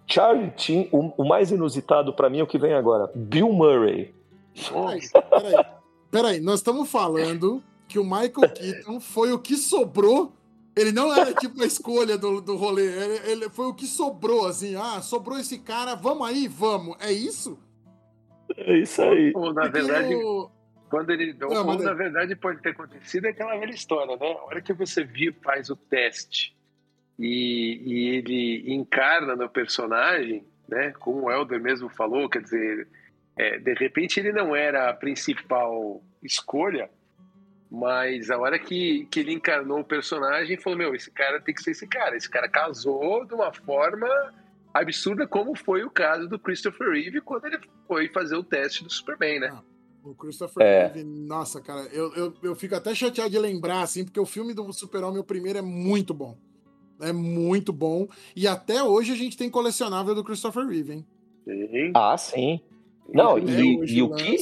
[0.07, 4.15] Charlie Sheen, o, o mais inusitado pra mim é o que vem agora, Bill Murray.
[4.55, 5.67] Peraí, peraí.
[6.11, 10.33] Peraí, nós estamos falando que o Michael Keaton foi o que sobrou.
[10.77, 14.47] Ele não era tipo a escolha do, do rolê, ele, ele foi o que sobrou,
[14.47, 14.75] assim.
[14.75, 16.97] Ah, sobrou esse cara, vamos aí, vamos.
[17.01, 17.59] É isso?
[18.57, 19.33] É isso aí.
[19.35, 20.51] Ou, na verdade, o-
[20.89, 21.33] quando ele.
[21.35, 24.27] Não, ou, mas é- na verdade, pode ter acontecido aquela velha história, né?
[24.27, 26.55] A hora que você viu, faz o teste
[27.19, 30.93] e, e ele encarna no personagem, né?
[30.99, 32.87] Como o Helder mesmo falou, quer dizer,
[33.37, 36.89] é, de repente ele não era a principal escolha,
[37.71, 41.63] mas a hora que, que ele encarnou o personagem, falou: Meu, esse cara tem que
[41.63, 42.17] ser esse cara.
[42.17, 44.09] Esse cara casou de uma forma
[44.75, 48.91] absurda, como foi o caso do Christopher Reeve quando ele foi fazer o teste do
[48.93, 49.59] Superman, né?
[50.03, 50.87] O Christopher É.
[50.87, 54.53] Reeve, nossa, cara, eu, eu, eu fico até chateado de lembrar, assim, porque o filme
[54.53, 56.37] do Super-Homem, o primeiro, é muito bom.
[57.01, 58.07] É muito bom.
[58.37, 61.07] E até hoje a gente tem colecionável do Christopher Reeve, hein?
[61.45, 61.93] Sim.
[61.95, 62.61] Ah, sim.
[63.13, 64.39] Não, e, e o que,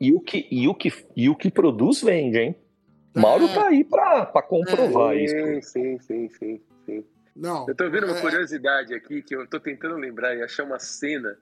[0.00, 2.56] e, o que, e, o que, e o que produz vende, hein?
[3.14, 3.54] Mauro É.
[3.54, 5.34] tá aí pra, pra comprovar isso.
[5.34, 7.04] Sim, sim, sim, sim, sim.
[7.34, 7.66] Não.
[7.68, 10.78] Eu tô vendo uma é- curiosidade aqui que eu tô tentando lembrar e achar uma
[10.78, 11.36] cena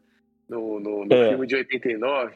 [0.49, 1.29] no, no, no É.
[1.31, 2.35] filme de 89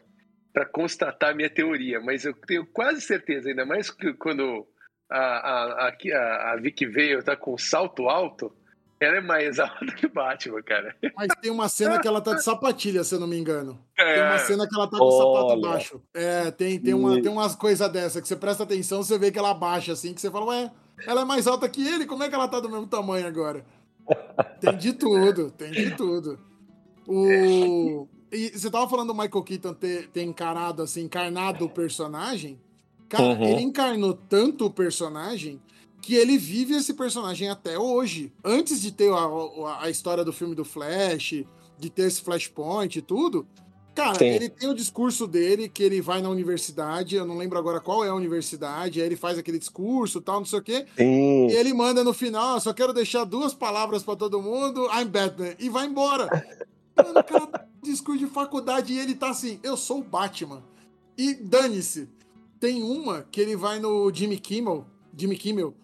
[0.52, 4.66] para constatar minha teoria, mas eu tenho quase certeza, ainda mais que quando
[5.10, 8.50] a, a, a, a, a Vicky Vale tá com salto alto,
[8.98, 10.96] ela é mais alta que o Batman, cara.
[11.14, 13.78] Mas tem uma cena que ela tá de sapatilha, se eu não me engano.
[13.94, 15.60] Tem uma É, cena que ela tá com o sapato Olha.
[15.60, 16.02] baixo.
[16.14, 19.38] É, tem, tem, uma, tem umas coisas dessa que você presta atenção, você vê que
[19.38, 20.70] ela baixa assim, que você fala, ué,
[21.06, 23.64] ela é mais alta que ele, como é que ela tá do mesmo tamanho agora?
[24.60, 26.38] Tem de tudo, tem de tudo.
[27.06, 28.06] O...
[28.32, 32.60] E você tava falando do Michael Keaton ter, ter encarado, assim, encarnado o personagem.
[33.08, 33.44] Cara, Uhum.
[33.44, 35.60] ele encarnou tanto o personagem
[36.02, 38.32] que ele vive esse personagem até hoje.
[38.44, 41.44] Antes de ter a, a- a história do filme do Flash,
[41.78, 43.46] de ter esse Flashpoint e tudo.
[43.96, 44.26] Cara, Sim.
[44.26, 48.04] ele tem o discurso dele, que ele vai na universidade, eu não lembro agora qual
[48.04, 50.84] é a universidade, aí ele faz aquele discurso tal, não sei o quê.
[50.98, 51.46] Sim.
[51.48, 55.06] E ele manda no final, "Ah, só quero deixar duas palavras pra todo mundo, I'm
[55.06, 56.28] Batman, e vai embora.
[56.94, 60.62] Mano, cara tá discurso de faculdade e ele tá assim, eu sou o Batman.
[61.16, 62.06] E dane-se.
[62.60, 64.84] Tem uma que ele vai no Jimmy Kimmel,
[65.16, 65.74] Jimmy Kimmel,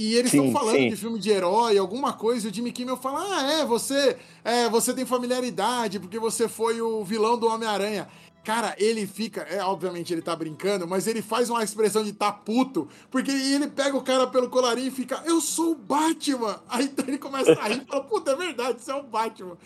[0.00, 0.88] e eles estão falando sim.
[0.88, 4.68] de filme de herói, alguma coisa, e o Jimmy Kimmel fala, ah, é, você, é,
[4.70, 8.08] você tem familiaridade, porque você foi o vilão do Homem-Aranha.
[8.42, 12.32] Cara, ele fica, é, obviamente ele tá brincando, mas ele faz uma expressão de tá
[12.32, 16.58] puto, porque ele pega o cara pelo colarinho e fica, eu sou o Batman!
[16.70, 19.58] Aí então ele começa a rir e fala, puta, é verdade, você é o Batman.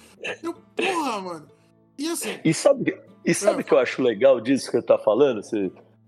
[0.42, 1.46] Eu, porra, mano.
[1.96, 3.60] E assim, E sabe, e sabe É.
[3.60, 5.40] o que eu acho legal disso que você tá falando?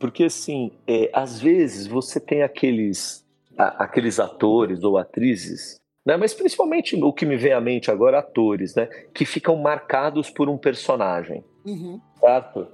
[0.01, 3.25] Porque, assim, é, às vezes você tem aqueles,
[3.59, 6.16] a- aqueles atores ou atrizes, né?
[6.16, 8.87] mas principalmente o que me vem à mente agora, atores, né?
[9.14, 12.69] Que ficam marcados por um personagem, uhum, certo?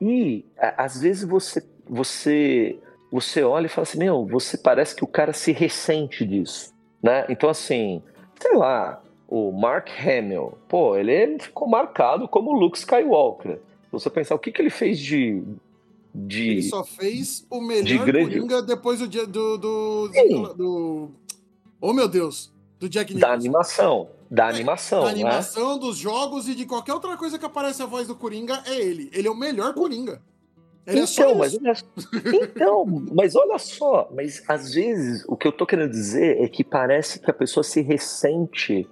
[0.00, 2.78] E a- às vezes você, você,
[3.10, 6.72] você olha e fala assim, meu, você parece que o cara se ressente disso,
[7.02, 7.26] né?
[7.28, 8.02] Então, assim,
[8.40, 13.56] sei lá, o Mark Hamill, pô, ele ficou marcado como Luke Skywalker.
[13.56, 15.42] Se você pensar o que, que ele fez de.
[16.26, 16.48] De...
[16.50, 20.42] ele só fez o melhor de grande- Coringa depois do dia do, do, Sim.
[20.56, 21.10] do-
[21.80, 22.52] Oh, meu Deus!
[22.80, 23.34] Do Jack Da Nicholson.
[23.34, 24.08] animação.
[24.30, 25.12] Da animação, Da né?
[25.12, 28.78] animação, dos jogos e de qualquer outra coisa que aparece a voz do Coringa, é
[28.78, 29.08] ele.
[29.14, 30.20] Ele é o melhor Coringa.
[30.86, 31.60] Ele é Então, mas isso.
[31.64, 31.76] olha,
[32.42, 36.62] então, mas olha só, mas às vezes o que eu tô querendo dizer é que
[36.62, 38.86] parece que a pessoa se ressente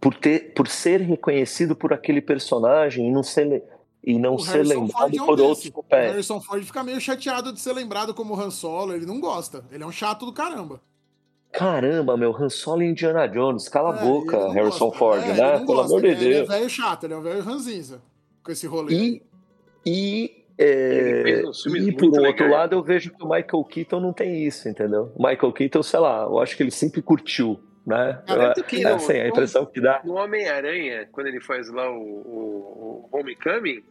[0.00, 3.62] por ter, por ser reconhecido por aquele personagem e não ser
[4.10, 5.48] e não O ser Harrison lembrado Ford é um por desse.
[5.68, 5.84] outros O.
[5.94, 8.94] Harrison Ford fica meio chateado de ser lembrado como Han Solo.
[8.94, 9.64] Ele não gosta.
[9.70, 10.80] Ele é um chato do caramba.
[11.52, 14.98] Caramba, meu, Han Solo e Indiana Jones, cala a É, boca, ele não Harrison gosta.
[14.98, 15.52] Ford, É, né?
[15.52, 15.82] Pelo gosta.
[15.86, 16.48] amor de é- Ele é Deus.
[16.48, 18.02] velho chato, ele é um velho ranzinza
[18.42, 18.94] com esse rolê.
[18.94, 19.22] E,
[19.86, 21.42] e, Ele é,
[21.88, 25.10] e por outro lado, eu vejo que o Michael Keaton não tem isso, entendeu?
[25.16, 28.22] O Michael Keaton, sei lá, eu acho que ele sempre curtiu, né?
[28.28, 30.02] Eu- que é, não- assim, a impressão que dá.
[30.04, 33.82] No Homem-Aranha, quando ele faz lá o, o, o Homecoming,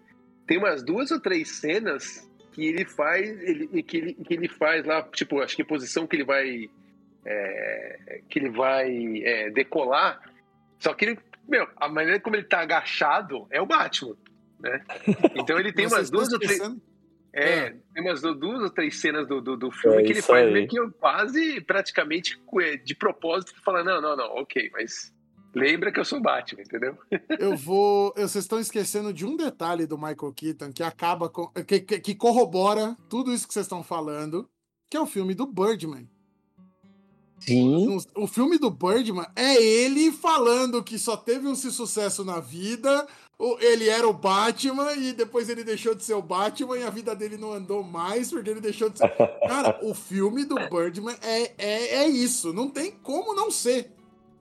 [0.47, 4.83] tem umas duas ou três cenas que ele faz, ele, que, ele, que ele faz
[4.85, 6.69] lá, tipo, acho que a posição que ele vai
[7.25, 10.19] é, que ele vai é, decolar.
[10.79, 14.15] Só que ele, meu, a maneira como ele tá agachado é o Batman,
[14.59, 14.81] né?
[15.35, 16.81] Então ele tem Vocês umas duas ou três, esquecendo-
[17.33, 20.21] é, tem umas du- duas ou três cenas do, do, do filme É que ele
[20.21, 25.13] faz meio que quase praticamente é, de propósito, falando, não, não, não, ok, mas
[25.53, 26.97] lembra que eu sou Batman, entendeu?
[27.39, 28.13] Eu vou.
[28.15, 31.47] eu- Vocês estão esquecendo de um detalhe do Michael Keaton que acaba com.
[31.47, 34.47] que, que- que corrobora tudo isso que vocês estão falando,
[34.89, 36.07] que é o filme do Birdman.
[37.39, 37.97] Sim.
[38.15, 43.07] O filme do Birdman é ele falando que só teve um sucesso na vida.
[43.59, 47.15] Ele era o Batman e depois ele deixou de ser o Batman e a vida
[47.15, 49.07] dele não andou mais porque ele deixou de ser.
[49.47, 52.51] Cara, o filme do Birdman é, é, é isso.
[52.51, 53.91] Não tem como não ser.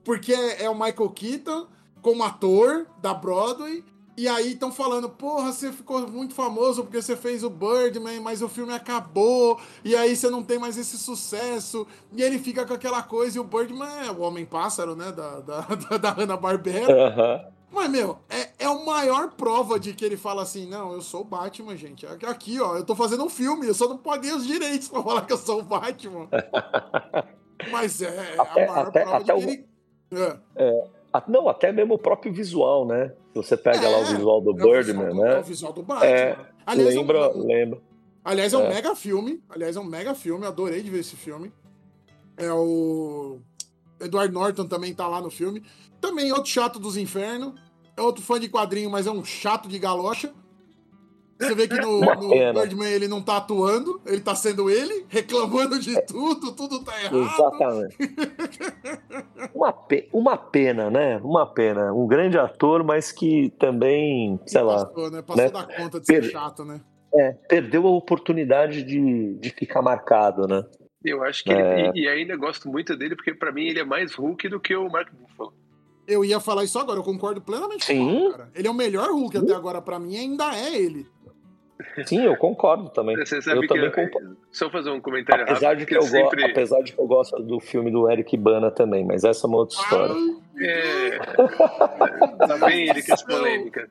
[0.07, 1.67] Porque é, é o Michael Keaton
[2.01, 3.83] como ator da Broadway.
[4.15, 8.41] E aí estão falando, porra, você ficou muito famoso porque você fez o Birdman, mas
[8.41, 11.85] o filme acabou, e aí você não tem mais esse sucesso.
[12.13, 15.39] E ele fica com aquela coisa, e o Birdman é o Homem-Pássaro, né, da,
[15.75, 17.09] da, da, Hanna-Barbera.
[17.09, 17.45] Aham.
[17.69, 21.21] Mas, meu, é, é a maior prova de que ele fala assim: não, eu sou
[21.21, 22.07] o Batman, gente.
[22.07, 25.25] Aqui, ó, eu tô fazendo um filme, eu só não paguei os direitos pra falar
[25.27, 26.27] que eu sou o Batman.
[27.71, 29.65] Mas é Até- a maior até- prova até de que o- ele.
[30.11, 33.13] É, Ah, Não, até mesmo o próprio visual, né?
[33.33, 35.39] Você pega lá o É, visual do é Birdman, do- É né?
[35.39, 36.05] o visual do Batman.
[36.05, 37.81] É, aliás, lembra, é um, lembra.
[38.23, 38.69] aliás, é um É.
[38.69, 39.41] mega filme.
[39.49, 40.45] Aliás, é um mega filme.
[40.45, 41.51] Adorei de ver esse filme.
[42.35, 43.39] É o.
[43.99, 45.63] Edward Norton também tá lá no filme.
[45.99, 47.53] Também outro chato dos infernos.
[47.95, 50.31] É outro fã de quadrinho, mas é um chato de galocha.
[51.39, 52.29] Você vê que no, no.
[52.53, 57.21] Birdman ele não tá atuando, ele tá sendo ele, reclamando de tudo, tudo tá errado.
[57.23, 57.97] Exatamente.
[59.53, 61.17] Uma, pe- uma pena, né?
[61.23, 61.93] Uma pena.
[61.93, 65.21] Um grande ator, mas que também, sei lá, Passou, né?
[65.21, 65.49] Passou né?
[65.51, 66.81] da conta de ser Per- chato, né?
[67.13, 70.63] é, perdeu a oportunidade de, de ficar marcado, né?
[71.03, 71.87] Eu acho que É.
[71.87, 71.99] ele.
[71.99, 74.75] E, e ainda gosto muito dele, porque pra mim ele é mais Hulk do que
[74.75, 75.53] o Mark Ruffalo.
[76.07, 78.27] Eu ia falar isso agora, eu concordo plenamente com Sim.
[78.27, 78.49] o cara.
[78.55, 81.05] Ele é o melhor Hulk até agora pra mim, ainda é ele.
[82.05, 83.15] Sim, eu concordo também.
[83.17, 84.37] Você sabe Eu que também eu- concordo.
[84.51, 86.41] Só fazer um comentário Apesar rápido, de, que que eu sempre.
[86.43, 86.49] go...
[86.51, 89.57] Apesar de que eu gosto do filme do Eric Bana também, mas essa é uma
[89.57, 90.13] outra história.
[90.59, 91.19] É...
[92.67, 93.89] Vem ele com as polêmicas.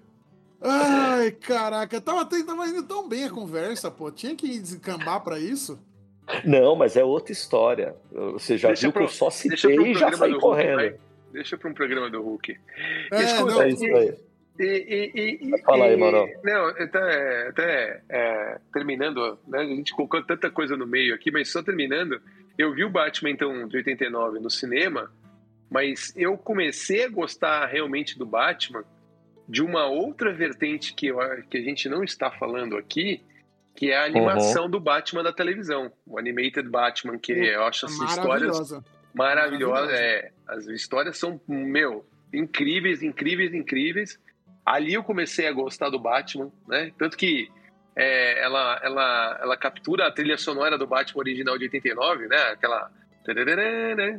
[0.61, 4.11] Ai, caraca, tava, tava indo tão bem a conversa, pô.
[4.11, 5.78] Tinha que descambar pra isso.
[6.45, 7.95] Não, mas é outra história.
[8.32, 10.41] Você já Deixa viu pro- que eu só deixa citei e já saí do Hulk,
[10.41, 10.76] correndo.
[10.76, 10.95] vai.
[11.32, 12.57] Deixa pra um programa do Hulk.
[13.12, 14.14] É, Escuta, não, É isso aí.
[14.59, 16.28] E, e, e, Fala aí, Mauro.
[16.42, 21.50] Não, até, até é, terminando, né, a gente colocou tanta coisa no meio aqui, mas
[21.50, 22.20] só terminando,
[22.59, 25.11] eu vi o Batman, então, de 89 no cinema,
[25.70, 28.84] mas eu comecei a gostar realmente do Batman
[29.48, 33.22] de uma outra vertente que, eu, que a gente não está falando aqui,
[33.74, 37.92] que é a animação do Batman da televisão, o Animated Batman, que eu acho as
[37.92, 38.84] histórias Maravilhosa.
[39.14, 39.74] maravilhosa.
[39.74, 39.92] Maravilhosa.
[39.92, 44.18] É, as histórias são, meu, incríveis, incríveis, incríveis.
[44.66, 46.92] Ali eu comecei a gostar do Batman, né?
[46.98, 47.48] Tanto que
[47.94, 52.36] é, ela, ela, ela captura a trilha sonora do Batman original de 89, né?
[52.52, 52.90] Aquela.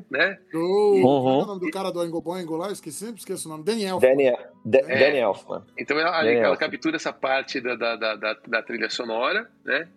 [0.09, 0.37] Né?
[0.51, 1.01] Do, Uhum.
[1.01, 2.67] Qual é o nome do cara do Oingo Boingo lá?
[2.67, 3.63] Eu esqueci, sempre esqueço o nome.
[3.63, 3.99] Daniel.
[3.99, 4.31] Danny,
[4.65, 5.19] Da- É.
[5.21, 5.63] Elfman.
[5.77, 6.45] Então ela, Legal.
[6.45, 9.87] ela captura essa parte da, da, da, da, da trilha sonora, né?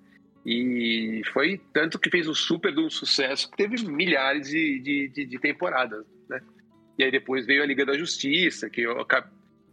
[0.46, 5.08] E foi tanto que fez um super de um sucesso que teve milhares de, de,
[5.08, 6.40] de, de temporadas, né?
[6.98, 9.00] E aí depois veio a Liga da Justiça, que eu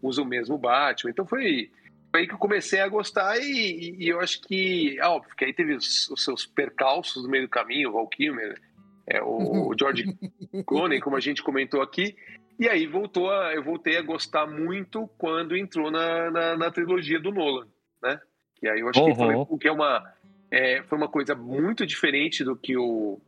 [0.02, 1.12] usa o mesmo Batman.
[1.12, 1.72] Então foi,
[2.12, 5.36] foi aí que eu comecei a gostar e, e- e eu acho que, ah, óbvio,
[5.36, 8.60] que aí teve os, os seus percalços no meio do caminho, o Val Kilmer,
[9.08, 10.04] é, o, o George
[10.66, 12.16] Clooney, como a gente comentou aqui,
[12.60, 17.20] e aí voltou a, eu voltei a gostar muito quando entrou na, na, na trilogia
[17.20, 17.68] do Nolan,
[18.02, 18.20] né?
[18.62, 19.46] E aí eu acho que foi, Uhum.
[19.50, 20.04] o que é uma,
[20.50, 23.20] é, foi uma coisa muito diferente do que o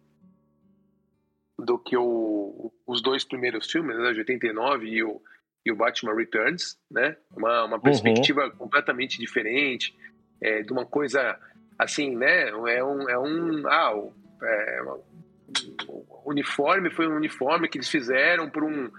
[1.57, 5.21] do que o, os dois primeiros filmes, né, de 89 e o,
[5.65, 7.15] e o Batman Returns, né?
[7.35, 9.95] Uma, uma perspectiva completamente diferente,
[10.41, 11.37] é, de uma coisa
[11.77, 12.49] assim, né?
[12.49, 14.81] É um, é um ah, o, é,
[15.87, 18.89] o uniforme foi um uniforme que eles fizeram para um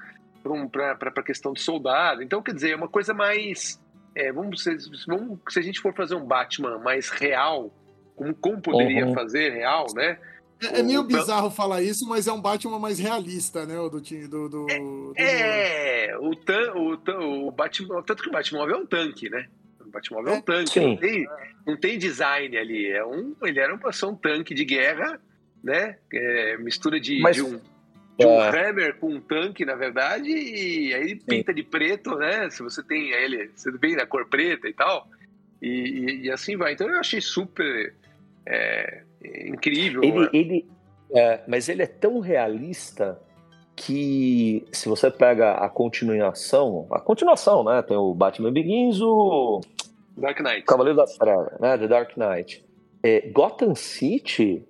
[0.49, 2.23] um, a questão do soldado.
[2.23, 3.81] Então, quer dizer, é uma coisa mais.
[4.15, 7.71] é, vamos, se, vamos, se a gente for fazer um Batman mais real,
[8.17, 9.15] como, como poderia Uhum.
[9.15, 10.19] fazer real, né?
[10.63, 13.79] É, é meio O- bizarro falar isso, mas é um Batman mais realista, né?
[13.79, 14.49] O do time do.
[14.49, 18.03] do, do- É, o, tan, o, tan, o Batman.
[18.03, 19.47] Tanto que o Batmóvel é um tanque, né?
[19.81, 20.71] O Batmóvel é um tanque.
[20.73, 20.87] Sim.
[20.91, 21.27] Não tem,
[21.67, 22.87] não tem design ali.
[22.91, 25.21] É um, ele era um, só um tanque de guerra,
[25.65, 25.97] né?
[26.13, 27.61] É, mistura de, Mas- de um.
[28.19, 28.69] De um É.
[28.71, 32.51] Hammer com um tanque, na verdade, e aí ele pinta de preto, né?
[32.51, 35.09] Se você tem ele, você vem da cor preta e tal,
[35.63, 36.75] e, e- e assim vai.
[36.75, 37.95] Então eu achei super
[38.45, 40.03] é, incrível.
[40.03, 40.69] Ele, ele,
[41.15, 43.21] é, mas ele é tão realista
[43.77, 47.83] que se você pega a continuação, a continuação, né?
[47.83, 49.61] Tem o Batman Begins, o
[50.17, 50.63] Dark Knight.
[50.65, 51.79] Cavaleiro das Trevas, né?
[51.79, 52.65] The Dark Knight.
[53.03, 54.63] É, Gotham City,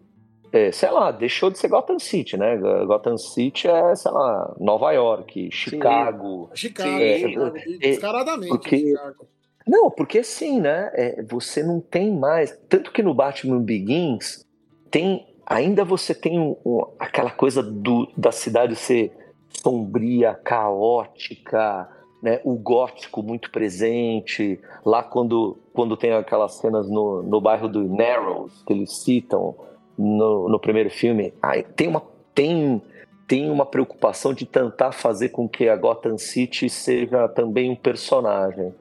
[0.53, 2.57] é, sei lá, deixou de ser Gotham City, né?
[2.87, 6.51] Gotham City é, sei lá, Nova York, Chicago.
[6.55, 8.49] Chicago, Sim, Chicago, é, descaradamente.
[8.51, 9.27] porque- Chicago.
[9.67, 10.91] Não, porque assim, né?
[10.95, 12.59] é, você não tem mais.
[12.69, 14.45] Tanto que no Batman Begins
[14.91, 15.27] tem.
[15.47, 19.13] Ainda você tem um- um- aquela coisa do, da cidade ser
[19.49, 21.89] sombria, caótica,
[22.23, 22.41] né?
[22.45, 24.61] O gótico muito presente.
[24.85, 29.55] Lá quando, quando tem aquelas cenas no, no bairro do Narrows, que eles citam
[29.99, 32.03] no, no primeiro filme, aí tem uma.
[32.35, 32.81] Tem,
[33.27, 38.73] tem uma preocupação de tentar fazer com que a Gotham City seja também um personagem.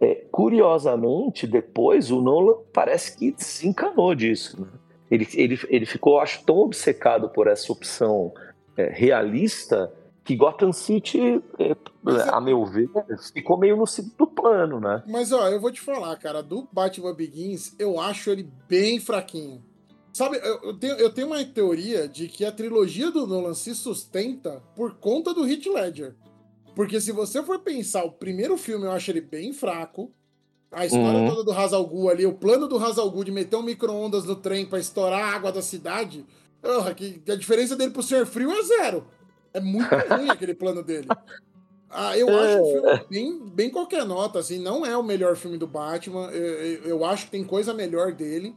[0.00, 4.60] É, curiosamente, depois o Nolan parece que desencanou disso.
[4.60, 4.68] né?
[5.10, 8.32] Ele, ele, ele ficou, acho, tão obcecado por essa opção
[8.76, 9.92] é, realista
[10.24, 11.76] que Gotham City, é, é-
[12.30, 12.88] a meu ver,
[13.32, 15.02] ficou meio no segundo plano, né?
[15.06, 19.62] Mas ó, eu vou te falar, cara, do Batman Begins, eu acho ele bem fraquinho.
[20.14, 23.74] Sabe, eu, eu tenho, eu tenho uma teoria de que a trilogia do Nolan se
[23.74, 26.14] sustenta por conta do Heath Ledger.
[26.74, 30.10] Porque se você for pensar, o primeiro filme eu acho ele bem fraco.
[30.72, 31.28] A história Uhum.
[31.28, 34.34] toda do Hazal Ghul ali, o plano do Hazal Ghul de meter um micro-ondas no
[34.34, 36.26] trem pra estourar a água da cidade,
[36.60, 39.06] porra, que, a diferença dele pro Ser Frio é zero.
[39.52, 41.06] É muito ruim aquele plano dele.
[41.88, 45.56] Ah, eu acho o filme bem, bem qualquer nota, assim, não é o melhor filme
[45.56, 46.28] do Batman.
[46.32, 46.42] Eu,
[46.88, 48.52] eu- acho que tem coisa melhor dele.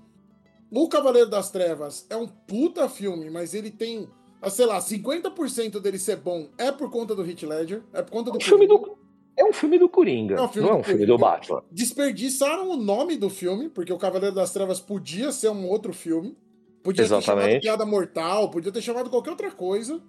[0.72, 4.10] O Cavaleiro das Trevas é um puta filme, mas ele tem,
[4.50, 8.32] sei lá, 50% dele ser bom é por conta do Heath Ledger, é por conta
[8.32, 8.98] do Um filme do,
[9.36, 11.64] é um filme do Coringa, É um filme não é do um filme do Batman.
[11.72, 16.36] Desperdiçaram o nome do filme, porque o Cavaleiro das Trevas podia ser um outro filme.
[16.84, 17.62] Podia ter chamado Exatamente.
[17.64, 20.02] Piada Mortal, podia ter chamado qualquer outra coisa.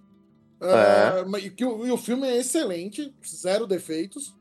[0.61, 0.67] É.
[0.67, 1.25] Ah,
[1.57, 4.35] que o, e o filme é excelente, zero defeitos.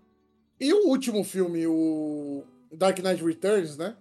[0.59, 3.95] E o último filme, o Dark Knight Returns, né?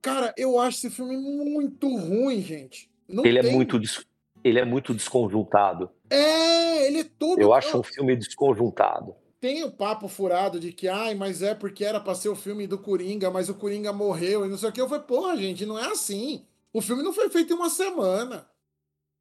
[0.00, 2.90] Cara, eu acho esse filme muito ruim, gente.
[3.08, 4.04] Não Ele é tem- muito des-
[4.44, 5.90] ele é muito desconjuntado.
[6.10, 7.40] É, ele é todo.
[7.40, 9.14] Eu acho um filme desconjuntado.
[9.40, 12.66] Tem o papo furado de que, ai, mas é porque era pra ser o filme
[12.66, 14.80] do Coringa, mas o Coringa morreu e não sei o que.
[14.80, 16.44] Eu falei, porra, gente, não é assim.
[16.72, 18.46] O filme não foi feito em uma semana.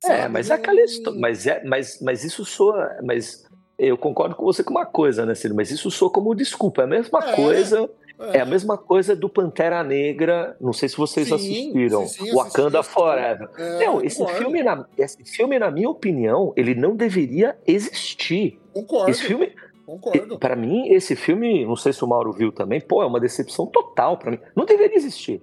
[0.03, 0.29] É, Sabe?
[0.33, 3.43] mas Não- aquela história, mas é, mas, mas isso soa, mas
[3.79, 5.55] eu concordo com você com uma coisa, né, Ciro?
[5.55, 6.81] Mas isso soa como desculpa.
[6.81, 7.89] É a mesma É, coisa,
[8.33, 8.37] É.
[8.37, 10.55] é a mesma coisa do Pantera Negra.
[10.59, 12.07] Não sei se vocês Sim, assistiram.
[12.07, 13.49] sim, sim, Wakanda assisti, Forever.
[13.57, 18.59] É, Não, esse concordo, filme, na, esse filme, na minha opinião, ele não deveria existir.
[18.73, 19.53] Concordo, Esse filme,
[19.85, 20.37] concordo.
[20.39, 23.65] Pra mim, esse filme, não sei se o Mauro viu também, pô, é uma decepção
[23.65, 24.39] total pra mim.
[24.55, 25.41] Não deveria existir.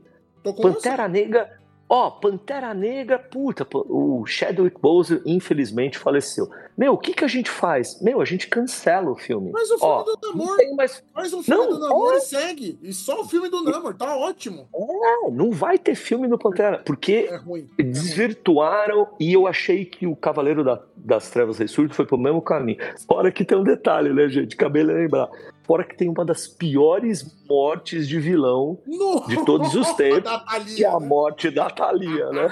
[0.63, 1.58] Pantera Negra,
[1.89, 6.49] ó, Pantera Negra, puta, o Chadwick Boseman infelizmente faleceu.
[6.77, 8.01] Meu, o que que a gente faz?
[8.01, 9.51] Meu, a gente cancela o filme.
[9.53, 12.13] Mas o filme ó, do não Namor, tem mais, faz um filme Não, do Namor
[12.13, 12.17] ó.
[12.17, 12.79] e segue.
[12.83, 14.69] E só o filme do Namor, tá ótimo.
[14.73, 17.35] não, não vai ter filme do Pantera, porque É
[17.79, 22.43] é desvirtuaram e eu achei que o Cavaleiro da- das Trevas Ressurge foi pro mesmo
[22.43, 22.79] caminho.
[23.07, 24.55] Fora que tem um detalhe, né, gente?
[24.55, 25.29] Acabei de lembrar.
[25.69, 30.31] Fora que tem uma das piores mortes de vilão No- de todos os tempos,
[30.75, 31.07] que é a né?
[31.07, 32.49] morte da Thalia, né?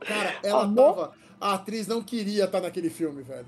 [0.00, 0.94] Cara, ela Amor.
[0.94, 1.12] tava.
[1.38, 3.46] A atriz não queria estar naquele filme, velho.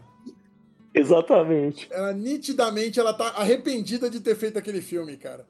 [0.94, 1.88] Exatamente.
[1.90, 5.46] Ela nitidamente ela tá arrependida de ter feito aquele filme, cara.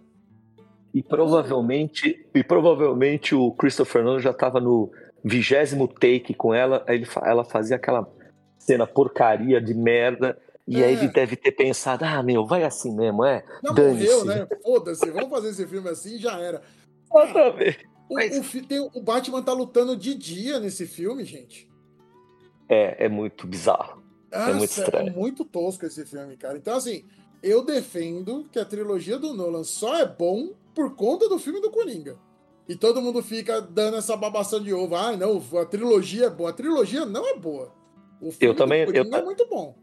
[0.94, 4.90] E provavelmente, e provavelmente o Christopher Nolan já tava no
[5.24, 8.06] vigésimo take com ela, aí ele, ela fazia aquela
[8.56, 10.38] cena porcaria de merda,
[10.68, 10.86] e É.
[10.86, 13.42] aí ele deve ter pensado, ah, meu, vai assim mesmo, é?
[13.64, 14.46] Já morreu, né?
[14.62, 16.62] Foda-se, vamos fazer esse filme assim e já era.
[17.14, 17.88] Exatamente.
[18.08, 21.68] O, Mas- o tem- o Batman tá lutando de dia nesse filme, gente.
[22.68, 24.02] É, é muito bizarro.
[24.30, 25.08] Nossa, muito estranho.
[25.08, 26.56] É muito tosco esse filme, cara.
[26.58, 27.04] Então, assim,
[27.42, 31.70] eu defendo que a trilogia do Nolan só é bom por conta do filme do
[31.70, 32.18] Coringa.
[32.68, 34.94] E todo mundo fica dando essa babação de ovo.
[34.94, 36.50] Ah, não, a trilogia é boa.
[36.50, 37.72] A trilogia não é boa.
[38.20, 39.74] O filme Eu também- do Coringa eu- é muito bom.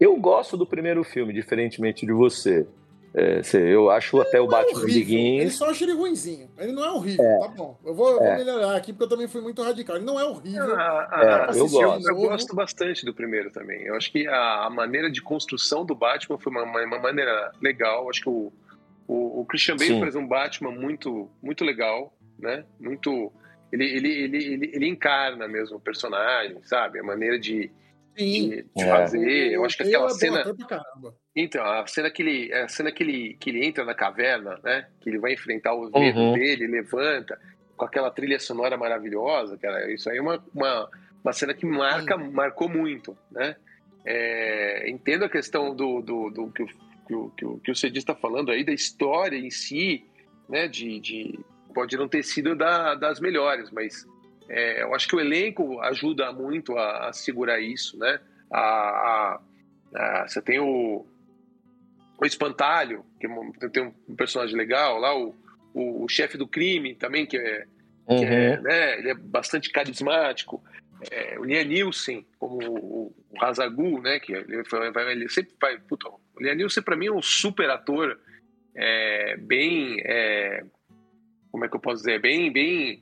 [0.00, 2.66] Eu gosto do primeiro filme, diferentemente de você.
[3.12, 3.40] É,
[3.72, 5.54] eu acho até o é Batman Ele Begins.
[5.56, 6.48] só acha ele ruinzinho.
[6.56, 7.76] Ele não é horrível, tá bom.
[7.84, 9.96] Eu vou, eu vou melhorar aqui porque eu também fui muito radical.
[9.96, 10.76] Ele não é horrível.
[10.76, 12.08] Ah, É, ah, eu gosto.
[12.08, 13.82] Eu gosto bastante do primeiro também.
[13.82, 17.50] Eu acho que a, a maneira de construção do Batman foi uma, uma- uma maneira
[17.60, 18.08] legal.
[18.08, 18.52] Acho que o,
[19.08, 20.00] o, o Christian Bale Sim.
[20.00, 22.64] faz um Batman muito, muito legal, né?
[22.78, 23.32] Muito.
[23.72, 27.00] Ele, ele, ele, ele, ele encarna mesmo o personagem, sabe?
[27.00, 27.72] A maneira de.
[28.24, 28.86] De, de É.
[28.88, 29.52] fazer.
[29.52, 30.44] Eu acho que aquela é cena.
[31.34, 34.86] Então, a cena que ele, a cena que ele, que ele entra na caverna, né?
[35.00, 36.32] Que ele vai enfrentar os medos Uhum.
[36.32, 37.38] dele, levanta,
[37.76, 39.90] com aquela trilha sonora maravilhosa, cara.
[39.92, 40.88] Isso aí é uma, uma,
[41.24, 43.56] uma cena que marca, marcou muito, né?
[44.04, 46.66] É, entendo a questão do, do, do que, o,
[47.06, 50.04] que, o, que, o, que o Cedi está falando aí, da história em si,
[50.48, 50.66] né?
[50.66, 51.38] De, de
[51.74, 54.06] pode não ter sido da, das melhores, mas
[54.50, 58.20] é, eu acho que o elenco ajuda muito a, a segurar isso, né?
[58.50, 59.40] A, a-
[59.94, 61.06] a- você tem o,
[62.20, 65.34] o Espantalho, que é tem um personagem legal lá, o,
[65.72, 67.64] o, o chefe do crime também, que é,
[68.08, 68.62] que é, Uhum.
[68.62, 70.62] né, ele é bastante carismático.
[71.10, 75.78] É, o Liam Nielsen, como o, o Hazagu, né, que ele, vai- ele sempre vai...
[75.78, 78.18] Puta, o Liam Nielsen, pra mim, é um super ator,
[78.74, 80.00] é, bem...
[80.04, 80.64] é,
[81.50, 82.20] como é que eu posso dizer?
[82.20, 83.00] Bem, bem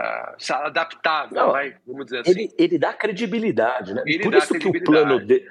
[0.00, 0.34] ah,
[0.64, 2.30] adaptável, Não, vai, vamos dizer assim.
[2.30, 4.02] Ele, ele dá credibilidade, né?
[4.06, 5.46] Ele Por isso que o plano dele.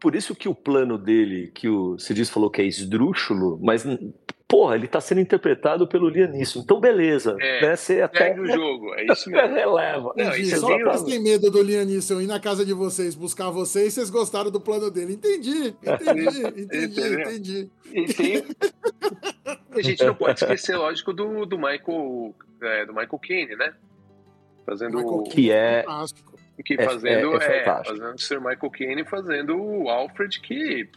[0.00, 3.84] Por isso que o plano dele, que o Cidis falou que é esdrúxulo, mas,
[4.52, 6.60] porra, ele tá sendo interpretado pelo Lianisson.
[6.60, 7.34] Então, beleza.
[7.40, 7.74] É, né?
[7.74, 9.48] Você até o jogo, é isso mesmo.
[9.56, 10.12] releva.
[10.14, 10.42] Não, Entendi.
[10.42, 14.10] isso Só vocês têm medo do Neeson ir na casa de vocês buscar vocês, vocês
[14.10, 15.14] gostaram do plano dele.
[15.14, 17.70] Entendi, entendi, entendi, entendi.
[17.94, 18.44] E tem...
[19.74, 23.72] a gente não pode esquecer, lógico, do, do Michael é, do Michael Caine, né?
[24.66, 26.38] Fazendo o- Que é- Fantástico.
[26.62, 30.90] que é- fazendo é- é é, fazendo o Sir Michael Caine fazendo o Alfred que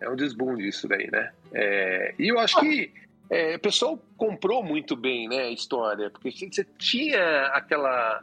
[0.00, 1.30] é um desbunde isso daí, né?
[1.52, 2.92] É, e eu acho que
[3.28, 8.22] é, o pessoal comprou muito bem, né, a história, porque você tinha aquela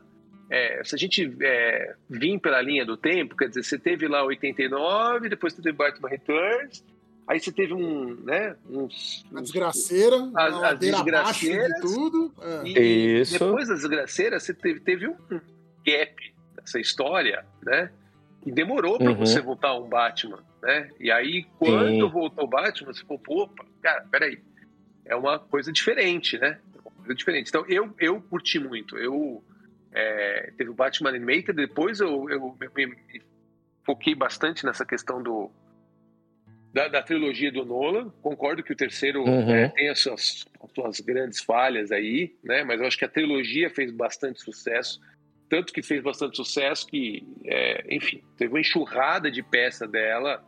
[0.49, 4.23] é, se a gente é, vir pela linha do tempo, quer dizer, você teve lá
[4.23, 6.83] 89, depois você teve Batman Returns,
[7.27, 9.25] aí você teve um, né, uns...
[9.35, 11.81] A desgraceira, a ladeira abaixo de desgraceiras.
[11.81, 12.33] tudo.
[12.41, 12.67] é.
[12.67, 13.33] E Isso.
[13.33, 15.15] depois da desgraceira, você teve, teve um
[15.85, 17.91] gap nessa história, né?
[18.47, 19.17] E demorou para Uhum.
[19.17, 20.89] você voltar a um Batman, né?
[21.01, 22.09] E aí, quando Sim.
[22.09, 24.41] voltou o Batman, você falou, opa, cara, peraí.
[25.05, 26.57] É uma coisa diferente, né?
[26.73, 27.49] É uma coisa diferente.
[27.49, 28.97] Então, eu, eu curti muito.
[28.97, 29.43] Eu
[29.91, 33.21] é, teve o Batman Animated, depois eu, eu me, me
[33.85, 35.51] foquei bastante nessa questão do
[36.73, 38.09] da, da trilogia do Nolan.
[38.21, 39.49] Concordo que o terceiro Uhum.
[39.51, 42.63] é, tem as suas, as suas grandes falhas aí, né?
[42.63, 44.99] Mas eu acho que a trilogia fez bastante sucesso.
[45.49, 50.43] Tanto que fez bastante sucesso que, é, enfim, teve uma enxurrada de peça dela,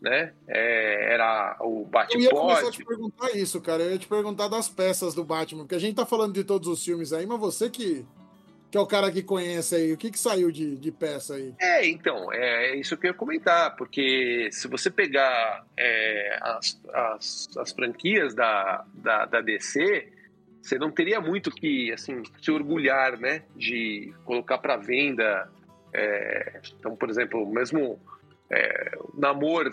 [0.00, 0.32] né?
[0.48, 3.82] É, era o Eu ia começar a te perguntar isso, cara.
[3.82, 6.68] Eu ia te perguntar das peças do Batman, porque a gente tá falando de todos
[6.68, 8.04] os filmes aí, mas você que,
[8.70, 11.54] que é o cara que conhece aí, o que, que saiu de, de peça aí?
[11.60, 17.48] É, então, é isso que eu ia comentar, porque se você pegar é, as, as,
[17.58, 20.08] as franquias da, da, da DC,
[20.60, 25.48] você não teria muito que, assim, se orgulhar, né, de colocar para venda.
[25.92, 27.98] é, então, por exemplo, mesmo
[28.50, 29.72] é, o Namor,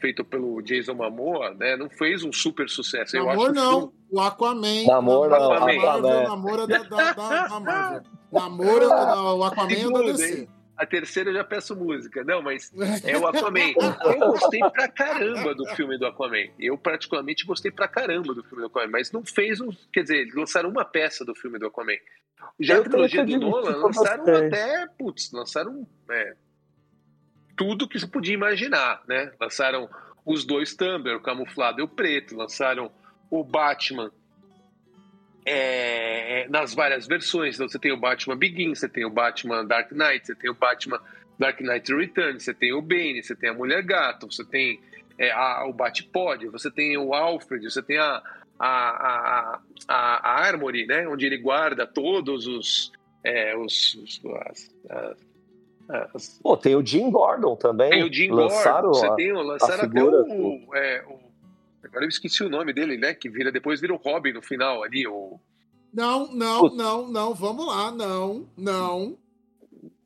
[0.00, 3.16] feito pelo Jason Momoa, né, não fez um super sucesso.
[3.16, 4.84] Eu Namor acho que não, o Aquaman.
[4.86, 5.76] Namor não, da Aquaman.
[5.76, 8.02] Marvel, Namor é da, da, da, da Marvel.
[8.30, 10.48] Namor é o Aquaman é da DC.
[10.78, 12.22] A terceira eu já peço música.
[12.22, 12.72] Não, mas
[13.04, 13.72] É o Aquaman.
[14.04, 16.48] Eu gostei pra caramba do filme do Aquaman.
[16.58, 18.88] Eu, particularmente, gostei pra caramba do filme do Aquaman.
[18.92, 19.70] Mas não fez um.
[19.92, 21.96] Quer dizer, eles lançaram uma peça do filme do Aquaman.
[22.60, 24.86] Já Eu a trilogia do Nolan lançaram até.
[24.96, 25.86] Putz, lançaram.
[26.10, 26.34] é,
[27.56, 29.32] tudo que você podia imaginar, né?
[29.40, 29.90] Lançaram
[30.24, 32.36] os dois Tumblr, o camuflado e o preto.
[32.36, 32.90] Lançaram
[33.28, 34.12] o Batman.
[35.50, 37.54] É, nas várias versões.
[37.56, 40.54] Então você tem o Batman Begins, você tem o Batman Dark Knight, você tem o
[40.54, 41.00] Batman
[41.38, 44.80] Dark Knight Returns, você tem o Bane, você tem a Mulher Gato, você tem
[45.18, 48.22] é, a- o Batpod, você tem o Alfred, você tem a,
[48.58, 51.08] a, a, a, a Armory, né?
[51.08, 52.92] Onde ele guarda todos os.
[53.24, 57.90] é, os, os- as- as- as- Pô, tem o Jim Gordon também.
[57.90, 61.27] tem o Jim Lançaram Gordon, você a- tem o, lançaram até o, é, o-
[61.84, 63.14] Agora eu esqueci o nome dele, né?
[63.14, 65.38] Que vira, depois vira o Robin no final ali, o.
[65.92, 66.76] Não, não, Putz.
[66.76, 69.16] não, não, vamos lá, não, não,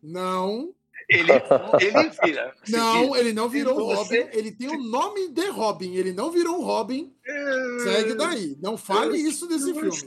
[0.03, 0.73] não,
[1.09, 1.33] Ele,
[1.81, 2.55] ele vira.
[2.65, 3.19] você não, vira.
[3.21, 6.59] ele não virou um Você- Robin, ele tem o nome de Robin, ele não virou
[6.61, 7.13] um Robin,
[7.83, 9.91] segue daí, não fale isso desse filme.
[9.91, 10.07] Você,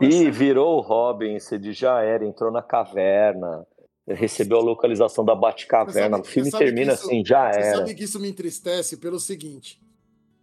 [0.00, 3.66] E você- virou o Robin, Cid já era, entrou na caverna,
[4.08, 6.16] recebeu a localização da Batcaverna.
[6.18, 7.76] Você sabe- O filme você termina isso- assim, já Você era.
[7.76, 9.78] sabe que isso me entristece pelo seguinte: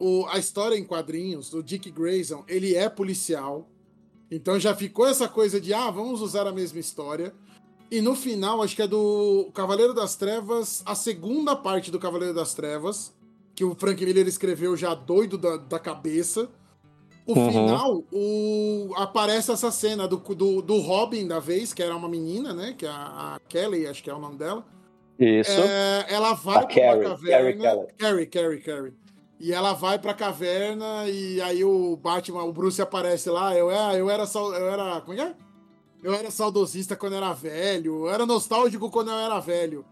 [0.02, 3.70] o, a história em quadrinhos do Dick Grayson, ele é policial.
[4.32, 7.34] Então já ficou essa coisa de, ah, vamos usar a mesma história.
[7.92, 12.34] E no final, acho que é do Cavaleiro das Trevas, a segunda parte do Cavaleiro
[12.34, 13.14] das Trevas,
[13.54, 16.50] que o Frank Miller escreveu já doido da, da cabeça.
[17.28, 17.52] O Uhum.
[17.52, 22.54] final, o, aparece essa cena do, do, do Robin da vez, que era uma menina,
[22.54, 22.74] né?
[22.76, 24.66] Que é a, a Kelly, acho que é o nome dela.
[25.20, 25.52] Isso.
[25.52, 27.64] É, ela vai A pra Carrie, uma caverna.
[27.64, 29.01] Carrie Carrie, Carrie, Carrie.
[29.42, 33.58] E ela vai pra caverna e aí o Batman, o Bruce aparece lá.
[33.58, 34.24] Eu, é, eu era.
[34.36, 35.02] Eu era.
[35.02, 35.36] Como é é?
[36.04, 38.06] Eu era saudosista quando era velho.
[38.06, 39.84] Eu era nostálgico quando eu era velho.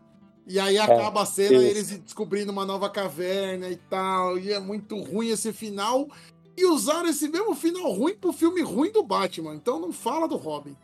[0.45, 1.65] E aí acaba a cena isso.
[1.65, 4.37] eles descobrindo uma nova caverna e tal.
[4.37, 6.07] E é muito ruim esse final.
[6.55, 9.55] E usaram esse mesmo final ruim pro filme ruim do Batman.
[9.55, 10.77] Então não fala do Robin.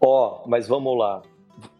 [0.00, 1.22] Ó, mas vamos lá.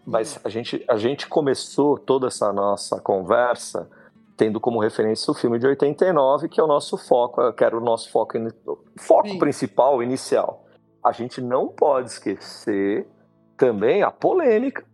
[0.04, 3.88] Mas a gente, a gente começou toda essa nossa conversa
[4.36, 7.80] tendo como referência o filme de 89, que é o nosso foco, que era o
[7.80, 8.36] nosso foco,
[8.98, 9.38] foco Sim.
[9.38, 10.64] principal, inicial.
[11.02, 13.08] A gente não pode esquecer
[13.56, 14.84] também a polêmica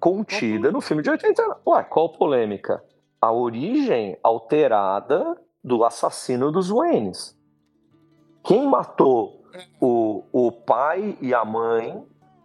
[0.00, 1.60] contida no filme de 89.
[1.66, 2.82] Ué, qual polêmica?
[3.20, 7.36] A origem alterada do assassino dos Waynes.
[8.42, 9.42] Quem matou
[9.80, 12.04] o, o pai e a mãe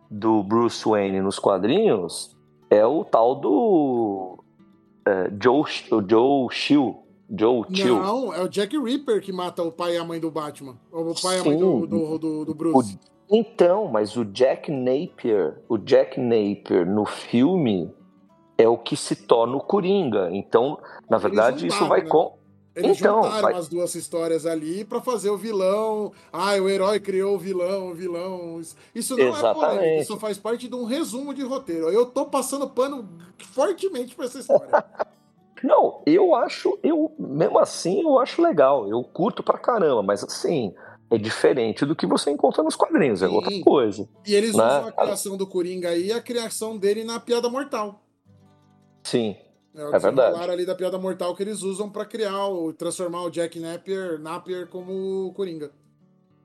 [0.09, 2.35] do Bruce Wayne nos quadrinhos
[2.69, 4.32] é o tal do
[5.05, 6.99] é, Joe, o Joe Chill.
[7.35, 7.99] Joe Chill.
[7.99, 10.77] Não, é o Jack Ripper que mata o pai e a mãe do Batman.
[10.91, 11.59] Ou o pai e a mãe Sim.
[11.59, 12.99] do, do, do, do Bruce.
[13.29, 17.91] Então, mas o Jack Napier, o Jack Napier no filme
[18.57, 20.29] é o que se torna o Coringa.
[20.31, 20.77] Então,
[21.09, 22.09] na verdade, isso vai né?
[22.09, 22.37] com.
[22.75, 26.11] Eles então, juntaram as duas histórias ali pra fazer o vilão.
[26.31, 28.59] Ah, o herói criou o vilão, o vilão.
[28.95, 30.01] Isso- não é Exatamente.
[30.01, 31.89] isso faz parte de um resumo de roteiro.
[31.91, 33.07] Eu tô passando pano
[33.53, 34.69] fortemente pra essa história.
[35.63, 40.73] Não, eu acho, eu mesmo assim eu acho legal, eu curto pra caramba, mas assim,
[41.09, 43.33] é diferente do que você encontra nos quadrinhos, é Sim.
[43.35, 44.09] outra coisa.
[44.27, 44.61] E eles Né?
[44.65, 48.01] usam a criação do Coringa aí e a criação dele na Piada Mortal.
[49.03, 49.37] Sim,
[49.75, 50.51] É, É verdade.
[50.51, 54.67] ali da Piada Mortal que eles usam pra criar, o, transformar o Jack Napier, Napier
[54.67, 55.71] como Coringa.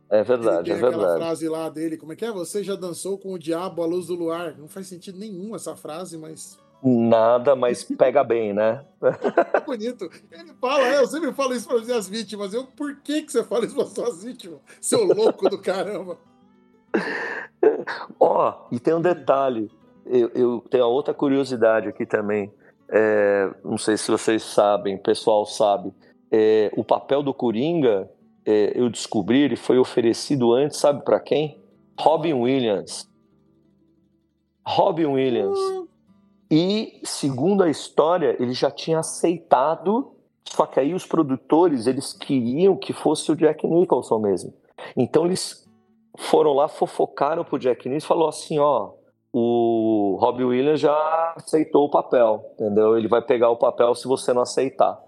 [0.08, 1.18] é verdade, tem é aquela verdade.
[1.18, 2.32] frase lá dele, como é que é?
[2.32, 4.56] Você já dançou com o diabo à luz do luar.
[4.56, 8.84] Não faz sentido nenhum essa frase, mas Nada, mas pega bem, né?
[9.52, 10.08] é bonito.
[10.30, 12.54] Ele fala, é, eu sempre falo isso para as vítimas.
[12.54, 14.60] Eu, por que, que você fala isso para suas vítimas?
[14.80, 16.16] Seu louco do caramba.
[18.18, 19.70] Ó, e tem um detalhe.
[20.06, 22.52] Eu, eu tenho outra curiosidade aqui também.
[22.90, 25.92] É, não sei se vocês sabem, o pessoal sabe.
[26.30, 28.10] É, o papel do Coringa,
[28.44, 31.60] é, eu descobri, ele foi oferecido antes, sabe para quem?
[31.98, 33.08] Robin Williams.
[34.66, 35.58] Robin Williams.
[36.50, 40.12] E, segundo a história, ele já tinha aceitado,
[40.44, 44.54] só que aí os produtores, eles queriam que fosse o Jack Nicholson mesmo.
[44.96, 45.68] Então eles
[46.16, 48.92] foram lá, fofocaram pro Jack Nicholson e falou assim, ó,
[49.32, 52.96] o Robbie Williams já aceitou o papel, entendeu?
[52.96, 54.98] Ele vai pegar o papel se você não aceitar.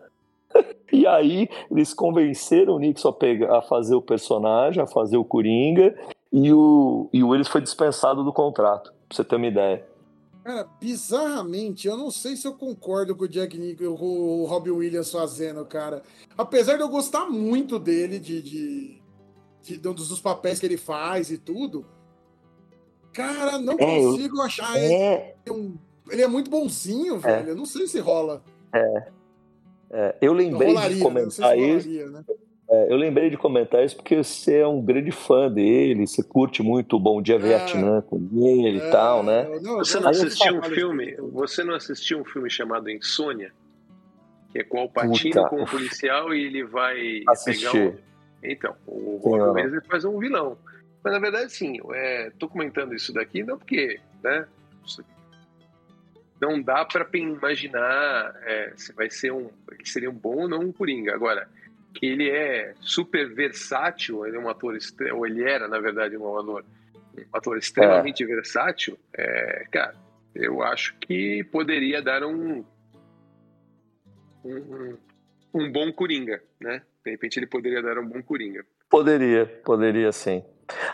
[0.93, 5.25] e aí eles convenceram o Nixon a, pegar, a fazer o personagem, a fazer o
[5.25, 5.95] Coringa,
[6.33, 9.85] e o, e o Williams foi dispensado do contrato, pra você ter uma ideia.
[10.45, 14.71] Cara, bizarramente, eu não sei se eu concordo com o Jack Nicholson, com o Robin
[14.71, 16.03] Williams fazendo, cara.
[16.37, 19.03] Apesar de eu gostar muito dele, de, de,
[19.63, 21.85] de- dos dos papéis que ele faz e tudo,
[23.13, 25.77] cara, não É, eu- consigo achar ele, É, um-
[26.11, 27.51] ele é muito bonzinho, velho.
[27.51, 28.43] Eu não sei se rola.
[29.93, 31.03] é, eu lembrei Rolaria, de né?
[31.05, 31.89] Comentar se isso.
[31.89, 32.25] rolaria, né?
[32.73, 36.63] É, eu lembrei de comentar isso porque você é um grande fã dele, você curte
[36.63, 39.45] muito o Bom Dia Vietnã com ele e É, tal, né?
[39.51, 41.17] eu- não, eu Você não eu assistiu um filme?
[41.33, 43.53] Você não assistiu um filme chamado Insônia?
[44.53, 45.49] Que é com o Patino Puta.
[45.49, 47.67] como policial e ele vai Assisti.
[47.69, 47.95] pegar um.
[48.43, 49.21] Então, o.
[49.29, 50.57] Williams ele faz um vilão.
[51.03, 54.47] Mas na verdade, sim, é, tô comentando isso daqui não porque, né?
[56.41, 59.51] Não dá para imaginar é, se vai ser um.
[59.85, 61.15] Seria um bom ou não um Coringa.
[61.15, 61.47] Agora,
[61.95, 64.77] que ele é super versátil, ele é um ator,
[65.13, 66.65] ou ele era, na verdade, um ator,
[67.19, 69.95] um ator extremamente versátil, é, cara,
[70.35, 72.65] eu acho que poderia dar um,
[74.45, 74.99] um, um-
[75.53, 76.83] um bom Coringa, né?
[77.05, 78.65] De repente ele poderia dar um bom Coringa.
[78.89, 80.43] Poderia, poderia sim.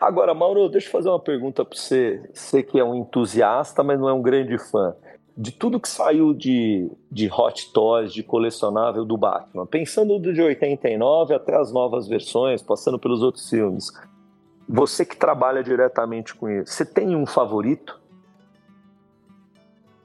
[0.00, 2.28] Agora, Mauro, deixa eu fazer uma pergunta para você.
[2.32, 4.94] Você que é um entusiasta, mas não é um grande fã.
[5.36, 10.40] De tudo que saiu de, de Hot Toys, de colecionável do Batman, pensando do de
[10.40, 13.92] 89 até as novas versões, passando pelos outros filmes,
[14.66, 18.00] você que trabalha diretamente com isso, você tem um favorito?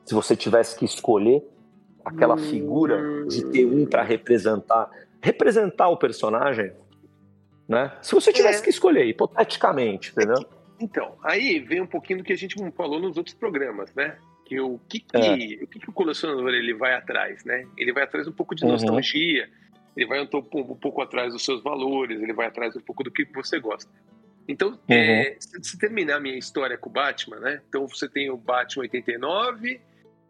[0.03, 1.47] Se você tivesse que escolher
[2.03, 4.89] aquela figura de ter um para representar,
[5.21, 6.73] representar o personagem,
[7.71, 7.97] né?
[8.01, 8.63] Se você tivesse É.
[8.63, 10.45] que escolher, hipoteticamente, entendeu?
[10.79, 14.17] Então, aí vem um pouquinho do que a gente falou nos outros programas, né?
[14.45, 15.63] Que o que, que, É.
[15.63, 17.65] o, que, que o colecionador ele vai atrás, né?
[17.77, 18.71] Ele vai atrás um pouco de Uhum.
[18.71, 19.49] nostalgia,
[19.95, 23.11] ele vai um, um pouco atrás dos seus valores, ele vai atrás um pouco do
[23.11, 23.89] que você gosta.
[24.47, 27.61] Então, é, se, terminar a minha história com o Batman, né?
[27.69, 29.79] Então você tem o Batman 89.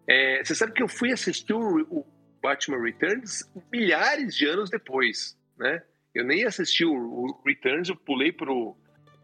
[0.07, 2.05] é, você sabe que eu fui assistir o, o
[2.43, 5.81] Batman Returns milhares de anos depois, né?
[6.13, 8.51] Eu nem assisti o, o Returns, eu pulei para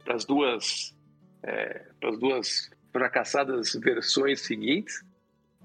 [0.08, 0.96] as duas
[2.00, 5.04] para as duas fracassadas versões seguintes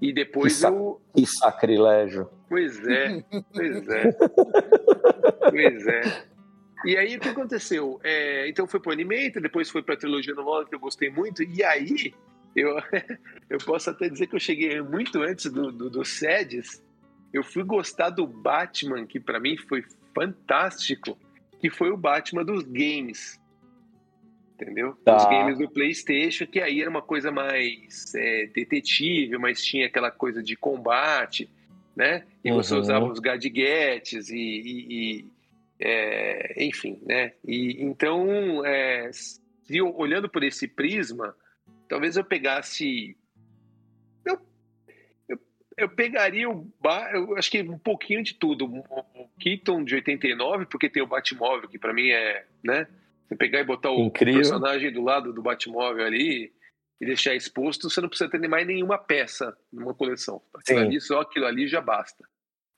[0.01, 2.29] e depois Que eu Que sacrilégio.
[2.49, 4.11] Pois é, pois é.
[5.49, 6.25] pois é.
[6.85, 7.99] E aí o que aconteceu?
[8.03, 11.63] É, então foi pro Animator, depois foi pra trilogia nova que eu gostei muito, e
[11.63, 12.13] aí
[12.55, 12.77] eu,
[13.49, 16.83] eu posso até dizer que eu cheguei muito antes do, do, do Sedes,
[17.31, 19.83] eu fui gostar do Batman, que pra mim foi
[20.13, 21.17] fantástico,
[21.59, 23.39] que foi o Batman dos games.
[24.59, 24.93] Entendeu?
[25.03, 25.17] Tá.
[25.17, 30.11] Os games do PlayStation, que aí era uma coisa mais é, detetive, mas tinha aquela
[30.11, 31.49] coisa de combate,
[31.95, 32.23] né?
[32.43, 32.79] E você Uhum.
[32.79, 34.87] usava os gadgets e, e-
[35.19, 35.25] e,
[35.79, 37.33] é, enfim, né?
[37.45, 41.35] E então, é, se eu, olhando por esse prisma,
[41.89, 43.17] talvez eu pegasse,
[45.77, 50.65] eu, pegaria o, Ba- eu acho que um pouquinho de tudo, o, Keaton de 89,
[50.65, 52.87] porque tem o Batmóvel que para mim é, né?
[53.27, 54.41] Você pegar e botar o Incrível.
[54.41, 56.51] personagem do lado do Batmóvel ali
[56.99, 60.41] e deixar exposto, você não precisa ter mais nenhuma peça numa coleção.
[60.53, 60.85] Aquilo Sim.
[60.85, 62.23] ali, só aquilo ali já basta,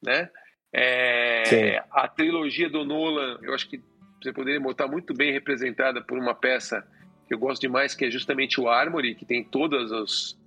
[0.04, 0.30] né?
[0.74, 3.82] É, a trilogia do Nolan, eu acho que
[4.22, 6.86] você poderia botar muito bem representada por uma peça
[7.28, 10.38] que eu gosto demais, que é justamente o Armory, que tem todas as,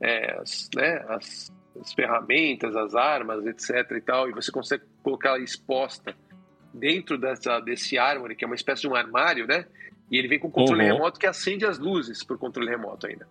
[0.00, 3.90] é, as, né, as, as ferramentas, as armas, etc.
[3.96, 6.14] e tal, e você consegue colocar ela exposta
[6.72, 9.66] dentro dessa, desse Armory, que é uma espécie de um armário, né?
[10.10, 10.92] E ele vem com controle Uhum.
[10.94, 13.26] remoto que acende as luzes por controle remoto ainda.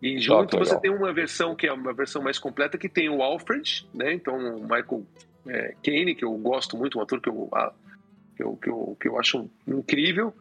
[0.00, 0.80] E junto que você legal.
[0.80, 4.12] tem uma versão que é uma versão mais completa que tem o Alfred, né?
[4.12, 5.04] Então o Michael
[5.46, 7.72] é, Caine, que eu gosto muito, um ator que eu, ah,
[8.36, 10.32] que eu, que eu, que eu acho incrível,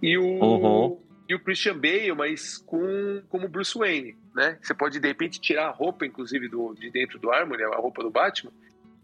[0.00, 0.98] e o, Uhum.
[1.30, 4.58] E o Christian Bale, mas com como Bruce Wayne, né?
[4.60, 8.02] Você pode de repente tirar a roupa, inclusive do, de dentro do Armory, a roupa
[8.02, 8.50] do Batman,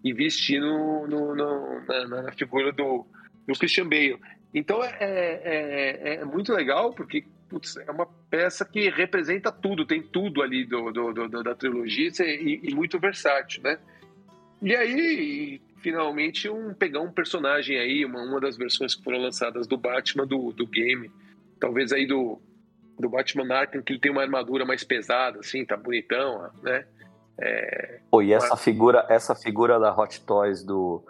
[0.02, 3.06] e vestir no, no- no- na, na figura do,
[3.46, 4.18] do Christian Bale.
[4.52, 10.02] Então é, é, é muito legal porque putz, é uma peça que representa tudo, tem
[10.02, 13.78] tudo ali do, do- do- da trilogia e, e muito versátil, né?
[14.60, 19.66] E aí, finalmente, um, pegar um personagem aí, uma, uma das versões que foram lançadas
[19.68, 21.08] do Batman do, do game,
[21.60, 22.40] talvez aí do,
[22.98, 26.84] do Batman Arkham, que ele tem uma armadura mais pesada, assim, tá bonitão, né?
[28.10, 31.04] Pô, e essa figura, essa figura da Hot Toys do,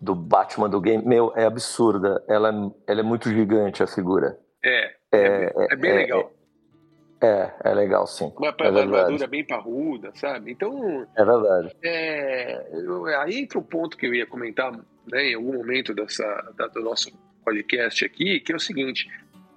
[0.00, 2.22] do Batman do game, meu, é absurda.
[2.28, 4.38] Ela, é- ela é muito gigante, a figura.
[4.62, 6.32] É, é, é bem é- legal.
[7.22, 8.32] É, é legal, sim.
[8.38, 10.52] Uma, É armadura bem parruda, sabe?
[10.52, 11.76] Então, É verdade.
[11.82, 12.66] É,
[13.20, 16.24] aí entra o ponto que eu ia comentar né, em algum momento dessa,
[16.56, 17.10] da- do nosso
[17.44, 19.06] podcast aqui, que é o seguinte: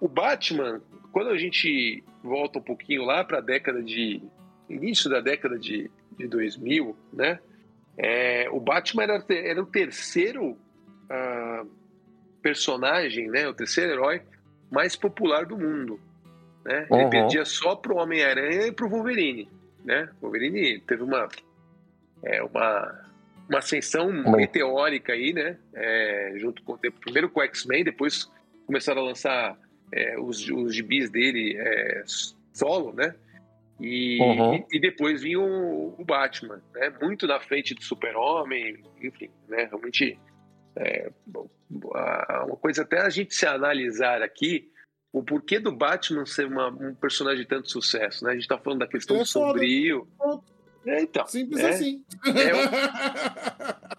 [0.04, 0.82] o Batman,
[1.14, 4.22] quando a gente volta um pouquinho lá para a década de.
[4.70, 7.40] início da década de, de 2000, né?
[7.98, 10.58] é, o Batman era, era o terceiro
[11.10, 11.64] ah,
[12.42, 13.48] personagem, né?
[13.48, 14.22] O terceiro herói
[14.70, 16.00] mais popular do mundo.
[16.66, 16.86] Né?
[16.92, 17.10] Ele Uhum.
[17.10, 19.48] perdia só pro Homem-Aranha e pro Wolverine.
[19.86, 20.10] Né?
[20.20, 21.30] O Wolverine teve uma,
[22.24, 23.06] é, uma,
[23.48, 25.58] uma ascensão Uma- meteórica aí, né?
[25.74, 28.30] É, junto com, primeiro com o X-Men, depois
[28.66, 29.58] começaram a lançar
[29.92, 32.04] é, os, os gibis dele é,
[32.54, 33.16] solo, né?
[33.80, 34.56] E, Uhum.
[34.56, 36.94] e, e depois vinha o, o Batman, né?
[37.02, 39.66] Muito na frente do Super-Homem, enfim, né?
[39.66, 40.18] Realmente
[40.76, 41.12] é,
[41.70, 44.70] uma coisa até a gente se analisar aqui
[45.12, 48.32] o porquê do Batman ser uma- um personagem de tanto sucesso, né?
[48.32, 49.48] A gente tá falando da questão do é foda.
[49.48, 50.08] sombrio.
[50.86, 51.26] É, então.
[51.28, 52.04] Simples é, assim.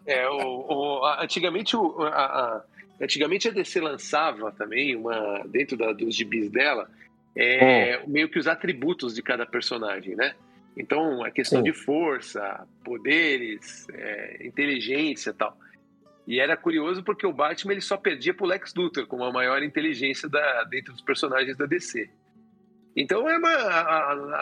[0.07, 0.67] É, o,
[1.01, 2.65] o- a- antigamente, o, a, a-
[3.01, 6.89] antigamente a DC lançava também uma dentro da- dos gibis dela
[7.37, 10.35] é, meio que os atributos de cada personagem, né?
[10.77, 11.65] Então a questão Sim.
[11.65, 15.57] de força, poderes, é, inteligência, e tal.
[16.27, 19.63] E era curioso porque o Batman ele só perdia pro Lex Luthor como a maior
[19.63, 22.09] inteligência da, dentro dos personagens da DC.
[22.97, 24.35] Então é uma a, a-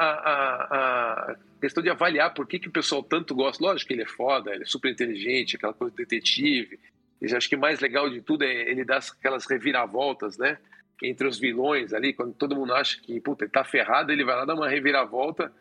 [0.71, 3.65] a- a questão de avaliar por que, que o pessoal tanto gosta.
[3.65, 6.79] Lógico que ele é foda, ele é super inteligente, aquela coisa do detetive.
[7.23, 10.59] Eu acho que o mais legal de tudo é ele dar aquelas reviravoltas, né?
[11.03, 14.37] Entre os vilões ali, quando todo mundo acha que puta, ele tá ferrado, ele vai
[14.37, 15.53] lá dar uma reviravolta,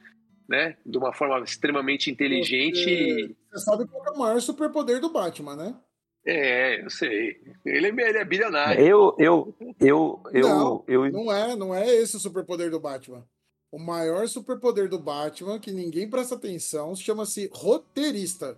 [0.50, 0.76] né?
[0.86, 2.90] De uma forma extremamente inteligente.
[2.90, 5.76] e- Você sabe qual é o maior superpoder do Batman, né?
[6.26, 7.42] É, eu sei.
[7.66, 8.80] Ele é, ele é bilionário.
[8.80, 13.26] Eu, eu, eu, eu, Não, eu, Não é, não é esse o superpoder do Batman.
[13.72, 18.58] O maior superpoder do Batman, que ninguém presta atenção, chama-se roteirista.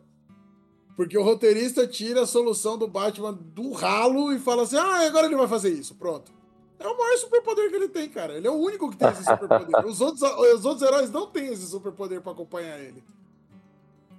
[0.96, 5.26] Porque o roteirista tira a solução do Batman do ralo e fala assim: ah, agora
[5.26, 5.96] ele vai fazer isso.
[5.96, 6.32] Pronto.
[6.80, 8.34] É o maior superpoder que ele tem, cara.
[8.34, 9.68] Ele é o único que tem esse superpoder.
[9.88, 13.02] Os outros, os outros heróis não têm esse superpoder pra acompanhar ele.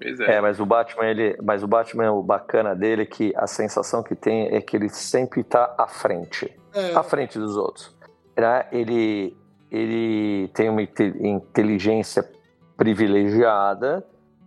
[0.00, 0.36] Pois é.
[0.36, 4.02] É, mas o Batman, ele, mas o Batman, o bacana dele é que a sensação
[4.02, 7.94] que tem é que ele sempre tá à frente, É, à frente dos outros.
[8.36, 8.66] Né?
[8.72, 9.36] Ele,
[9.70, 12.28] ele tem uma inte- inteligência
[12.76, 14.04] privilegiada,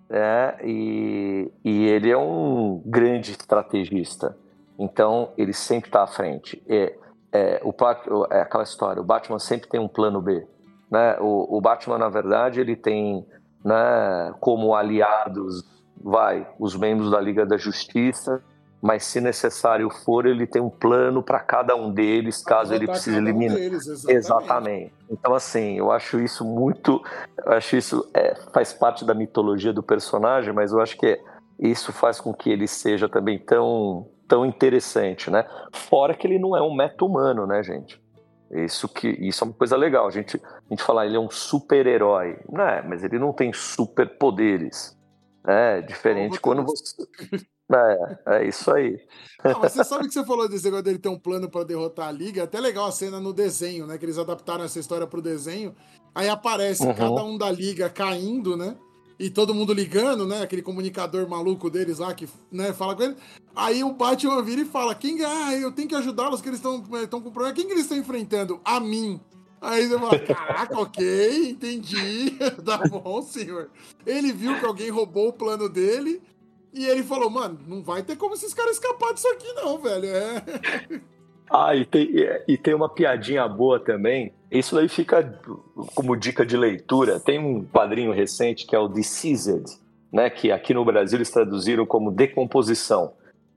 [0.10, 0.58] né?
[0.64, 4.38] E, e ele é um grande estrategista.
[4.80, 6.62] Então ele sempre está à frente.
[6.68, 6.96] É,
[7.32, 7.74] é, o,
[8.32, 9.02] é aquela história.
[9.02, 10.48] O Batman sempre tem um plano B.
[10.90, 11.18] Né?
[11.20, 13.26] O, o Batman, na verdade, ele tem
[13.64, 15.64] né, como aliados,
[16.02, 18.42] vai, os membros da Liga da Justiça,
[18.88, 23.18] mas se necessário for, ele tem um plano para cada um deles, caso ele precise
[23.18, 23.58] cada um eliminar.
[23.58, 24.16] deles, exatamente.
[24.16, 24.94] Exatamente.
[25.12, 27.04] Então, assim, eu acho isso muito.
[27.46, 31.20] Eu acho isso é, faz parte da mitologia do personagem, mas eu acho que
[31.60, 35.46] isso faz com que ele seja também tão, tão interessante, né?
[35.74, 38.02] Fora que ele não é um meta-humano, né, gente?
[38.50, 40.08] Isso, que, isso é uma coisa legal.
[40.08, 42.40] A gente, a gente fala, ele é um super-herói.
[42.50, 44.97] Não é, mas ele não tem superpoderes.
[45.48, 47.08] É diferente Como quando você.
[47.70, 49.00] É, é isso aí.
[49.44, 52.08] Não, mas você sabe que você falou desse negócio dele ter um plano pra derrotar
[52.10, 52.42] a liga?
[52.42, 53.98] É até legal a cena no desenho, né?
[53.98, 55.76] Que eles adaptaram essa história pro desenho.
[56.14, 56.94] Aí aparece Uhum.
[56.94, 58.76] cada um da liga caindo, né?
[59.20, 60.42] E todo mundo ligando, né?
[60.44, 63.16] Aquele comunicador maluco deles lá que né, fala com ele.
[63.56, 67.22] Aí o Batman vira e fala: Quem ah, eu tenho que ajudá-los, que eles estão
[67.22, 67.54] com problema.
[67.54, 68.60] Quem que eles estão enfrentando?
[68.64, 69.20] A mim.
[69.62, 72.32] Aí você fala: Caraca, ok, entendi.
[72.64, 73.70] tá bom, senhor.
[74.06, 76.22] Ele viu que alguém roubou o plano dele.
[76.74, 80.06] E ele falou, mano, não vai ter como esses caras escapar disso aqui, não, velho.
[80.06, 80.44] É.
[81.50, 82.10] Ah, e tem,
[82.48, 84.34] e tem uma piadinha boa também.
[84.52, 85.40] Isso daí fica
[85.96, 87.20] como dica de leitura.
[87.20, 89.66] Tem um quadrinho recente que é o Deceased,
[90.12, 90.30] né?
[90.30, 93.14] Que aqui no Brasil eles traduziram como decomposição.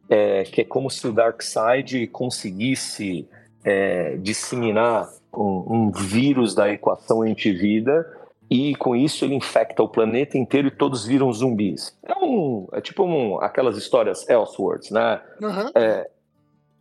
[0.08, 3.28] É, que é como se o Darkseid conseguisse
[3.62, 8.06] é, disseminar um, um vírus da equação antivida
[8.50, 11.96] e com isso ele infecta o planeta inteiro e todos viram zumbis.
[12.02, 15.20] É, um, é tipo um, aquelas histórias Elseworlds, né?
[15.40, 15.70] Uhum.
[15.74, 16.10] É,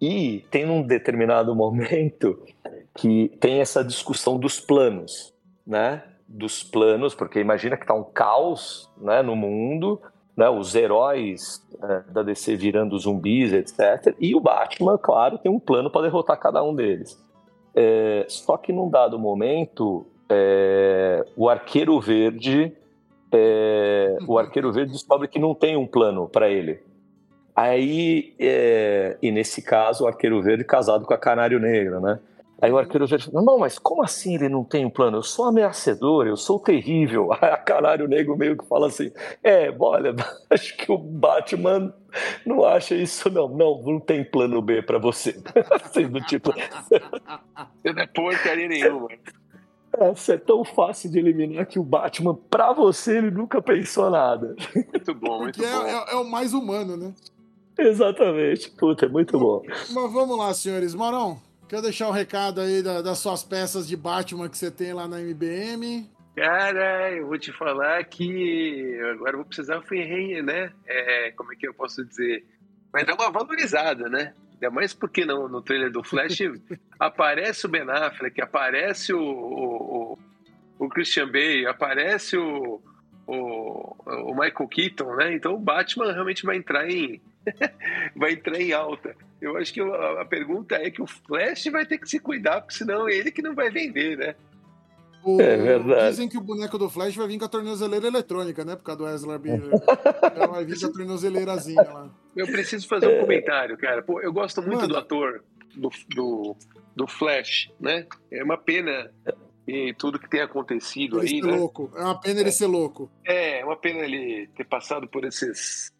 [0.01, 2.41] e tem um determinado momento
[2.95, 5.33] que tem essa discussão dos planos,
[5.65, 6.03] né?
[6.27, 10.01] Dos planos, porque imagina que tá um caos né, no mundo,
[10.35, 10.49] né?
[10.49, 14.15] Os heróis é, da DC virando zumbis, etc.
[14.19, 17.19] E o Batman, claro, tem um plano para derrotar cada um deles.
[17.75, 22.73] É, só que num dado momento, é, o Arqueiro Verde,
[23.31, 26.79] é, o Arqueiro Verde descobre que não tem um plano para ele.
[27.55, 32.19] Aí, é, e nesse caso, o Arqueiro Verde casado com a Canário Negro, né?
[32.61, 35.17] Aí o Arqueiro Verde fala, não, mas como assim ele não tem um plano?
[35.17, 37.31] Eu sou ameaçador, eu sou terrível.
[37.39, 39.11] Aí a Canário Negro meio que fala assim,
[39.43, 40.13] é, olha,
[40.49, 41.93] acho que o Batman
[42.45, 43.47] não acha isso não.
[43.47, 45.41] Não, não tem plano B pra você.
[45.83, 46.53] assim, do tipo...
[47.83, 49.07] Não é porcaria nenhuma.
[49.97, 54.55] Essa é tão fácil de eliminar que o Batman, pra você, ele nunca pensou nada.
[54.75, 55.85] Muito bom, muito Porque é, bom.
[55.85, 57.13] é- é o mais humano, né?
[57.77, 58.69] Exatamente.
[58.71, 59.63] Puta, é muito bom.
[59.67, 60.93] Mas vamos lá, senhores.
[60.93, 61.39] Marão,
[61.69, 65.07] quer deixar um recado aí da- das suas peças de Batman que você tem lá
[65.07, 66.09] na MBM?
[66.35, 70.71] Cara, eu vou te falar que agora eu vou precisar ferrenha, né?
[70.87, 72.45] É, como é que eu posso dizer?
[72.91, 74.33] Vai dar uma valorizada, né?
[74.53, 76.39] Ainda mais porque no, no trailer do Flash
[76.99, 80.19] aparece o Ben Affleck, aparece o, o, o-
[80.85, 82.81] o Christian Bale, aparece o,
[83.27, 85.33] o, o Michael Keaton, né?
[85.33, 87.21] Então o Batman realmente vai entrar em
[88.15, 89.13] vai entrar em alta.
[89.41, 92.75] Eu acho que a, pergunta é que o Flash vai ter que se cuidar, porque
[92.75, 94.35] senão é ele que não vai vender, né?
[95.23, 96.09] O- É verdade.
[96.11, 98.75] Dizem que o boneco do Flash vai vir com a tornozeleira eletrônica, né?
[98.75, 99.69] Por causa do Ezra Miller.
[100.35, 102.09] Ela vai vir com a tornozeleirazinha lá.
[102.35, 104.01] Eu preciso fazer um comentário, cara.
[104.01, 104.87] Pô, eu gosto muito Manda.
[104.93, 105.43] do ator
[105.75, 106.55] do, do,
[106.95, 108.07] do Flash, né?
[108.31, 109.11] É uma pena
[109.67, 111.55] e tudo que tem acontecido Ele aí, ser né?
[111.57, 111.91] louco.
[111.95, 113.09] É uma pena ele ser louco.
[113.25, 115.91] É, é uma pena ele ter passado por esses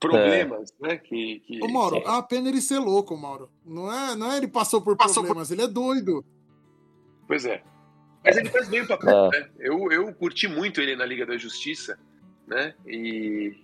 [0.00, 0.96] problemas, né?
[0.96, 1.62] Que, que...
[1.62, 3.50] Ô, Mauro, é uma pena ele ser louco, Mauro.
[3.64, 6.24] Não é, não é ele passou por Passou problemas, ele é doido.
[7.28, 7.62] Pois é.
[8.24, 9.48] Mas ele faz bem o papel, né?
[9.58, 11.98] Eu, eu curti muito ele na Liga da Justiça,
[12.46, 12.74] né?
[12.86, 13.54] E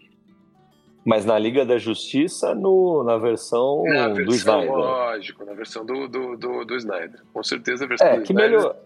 [1.04, 4.70] Mas na Liga da Justiça, no, na versão na do versão, Snyder.
[4.76, 7.22] lógico, na versão do, do, do, do Snyder.
[7.32, 8.58] Com certeza a versão É, do que Snyder.
[8.58, 8.76] melhor.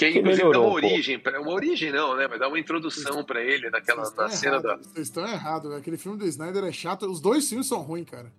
[0.00, 2.26] Que, que inclusive dá melhorou uma um origem, pra, uma origem não, né?
[2.28, 4.76] Mas dá uma introdução pra ele naquela na estão cena da.
[4.76, 5.72] Vocês estão errados.
[5.72, 7.06] Aquele filme do Snyder é chato.
[7.10, 8.32] Os dois filmes são ruins, cara.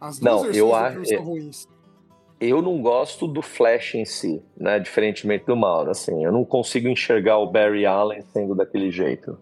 [0.00, 1.66] As duas Não, eu do acho- são ruins.
[2.40, 4.78] Eu não gosto do Flash em si, né?
[4.78, 6.24] Diferentemente do Mauro, assim.
[6.24, 9.36] Eu não consigo enxergar o Barry Allen sendo daquele jeito,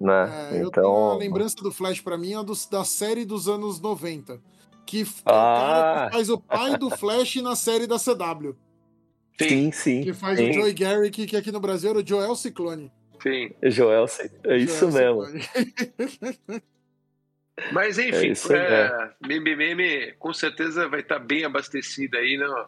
[0.00, 0.48] né?
[0.50, 3.48] É, eu tenho a então, lembrança do Flash pra mim é dos- da série dos
[3.48, 4.40] anos 90.
[4.84, 5.30] Que Ah.
[5.30, 8.56] é o cara que faz o pai do Flash na série da CW.
[9.40, 10.02] Sim, sim.
[10.02, 10.50] Que faz sim.
[10.50, 12.90] o Joey Garrick, que aqui no Brasil era o Joel Ciclone.
[13.22, 13.50] Sim.
[13.64, 14.06] Joel,
[14.44, 15.40] é isso Joel mesmo.
[15.40, 16.62] Ciclone.
[17.72, 22.66] Mas enfim, É é, Meme Meme com certeza vai estar bem abastecida aí na,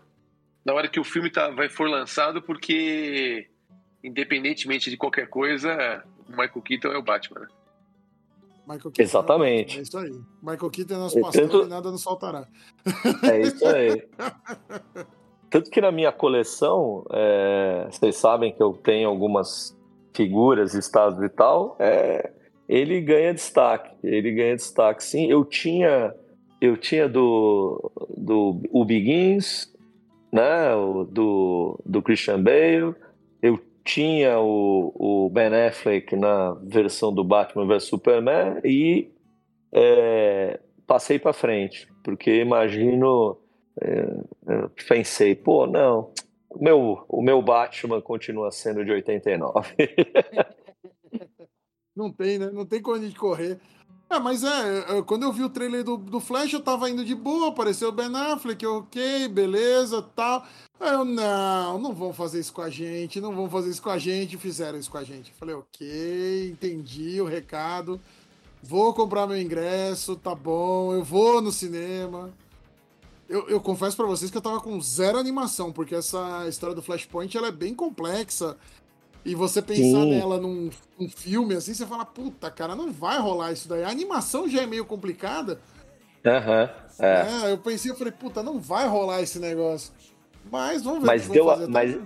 [0.65, 3.49] na hora que o filme tá, vai for lançado, porque
[4.03, 7.41] independentemente de qualquer coisa, o Michael Keaton é o Batman.
[7.41, 7.47] né?
[8.67, 9.03] Michael Keaton.
[9.03, 9.79] Exatamente.
[9.79, 10.13] É isso aí.
[10.43, 12.47] Michael Keaton é nosso É pastor tanto- e nada nos faltará.
[13.23, 14.07] É isso aí.
[15.55, 19.73] Tanto que na minha coleção, é, vocês sabem que eu tenho algumas
[20.13, 22.33] figuras, estados e tal, é,
[22.69, 23.95] ele ganha destaque.
[24.03, 25.31] Ele ganha destaque, sim.
[25.31, 26.13] Eu tinha,
[26.61, 27.89] eu tinha do,
[28.19, 29.73] do o Begins,
[30.33, 32.93] né, o, do, do Christian Bale,
[33.41, 39.09] eu tinha o, o Ben Affleck na versão do Batman vs Superman e
[39.73, 43.39] é, passei para frente, porque imagino
[44.89, 46.13] pensei, pô, não,
[46.51, 49.75] o meu, o meu Batman continua sendo de 89.
[51.95, 52.51] Não tem, né?
[52.51, 53.61] Não tem como a correr.
[54.11, 57.15] É, mas é, quando eu vi o trailer do, do Flash, eu tava indo de
[57.15, 60.45] boa, apareceu o Ben Affleck, ok, beleza, tal.
[60.79, 63.91] Aí eu, não, não vão fazer isso com a gente, não vão fazer isso com
[63.91, 65.33] a gente, fizeram isso com a gente.
[65.33, 68.01] Falei, ok, entendi o recado,
[68.63, 72.33] vou comprar meu ingresso, tá bom, eu vou no cinema.
[73.35, 76.81] Eu, eu confesso pra vocês que eu tava com zero animação, porque essa história do
[76.81, 78.57] Flashpoint ela é bem complexa.
[79.25, 80.11] E você pensar Sim.
[80.11, 83.83] nela num, num filme assim, você fala, puta, cara, não vai rolar isso daí.
[83.83, 85.59] A animação já é meio complicada.
[86.25, 86.71] Aham,
[87.01, 87.47] é.
[87.49, 89.93] É, eu pensei, eu falei, puta, não vai rolar esse negócio.
[90.53, 91.07] Mas vamos ver.
[91.07, 91.67] Mas deu, a- fazer.
[91.73, 91.99] mas,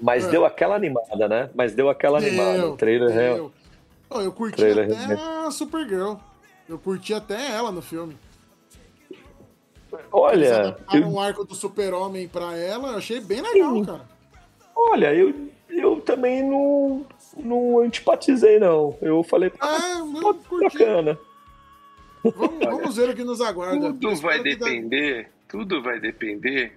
[0.00, 0.30] mas É.
[0.30, 1.50] deu aquela animada, né?
[1.52, 2.68] Mas deu aquela animada.
[2.70, 3.34] O trailer real.
[3.36, 3.52] deu.
[4.08, 5.46] Ó, eu curti Trailer até realmente.
[5.46, 6.14] a Supergirl.
[6.68, 8.16] Eu curti até ela no filme.
[9.98, 13.84] Eles Olha, adaptaram eu, o arco do super-homem pra ela, eu achei bem legal, Sim.
[13.84, 14.08] cara.
[14.76, 18.96] olha, eu, eu também não, não antipatizei, não.
[19.00, 20.78] Eu falei, eu pô, curti.
[20.78, 21.18] bacana.
[22.36, 23.92] Vamos, vamos ver o que nos aguarda.
[23.92, 26.72] Tudo vai que dá- depender, tudo vai depender.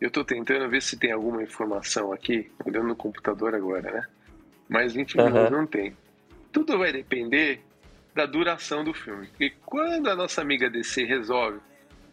[0.00, 4.06] Eu tô tentando ver se tem alguma informação aqui, olhando no computador agora, né?
[4.68, 5.50] Mas infelizmente Aham.
[5.50, 5.96] não tem.
[6.52, 7.60] Tudo vai depender
[8.14, 9.26] da duração do filme.
[9.26, 11.58] Porque quando a nossa amiga DC resolve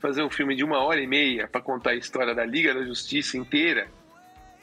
[0.04, 2.84] fazer um filme de uma hora e meia para contar a história da Liga da
[2.84, 3.88] Justiça inteira,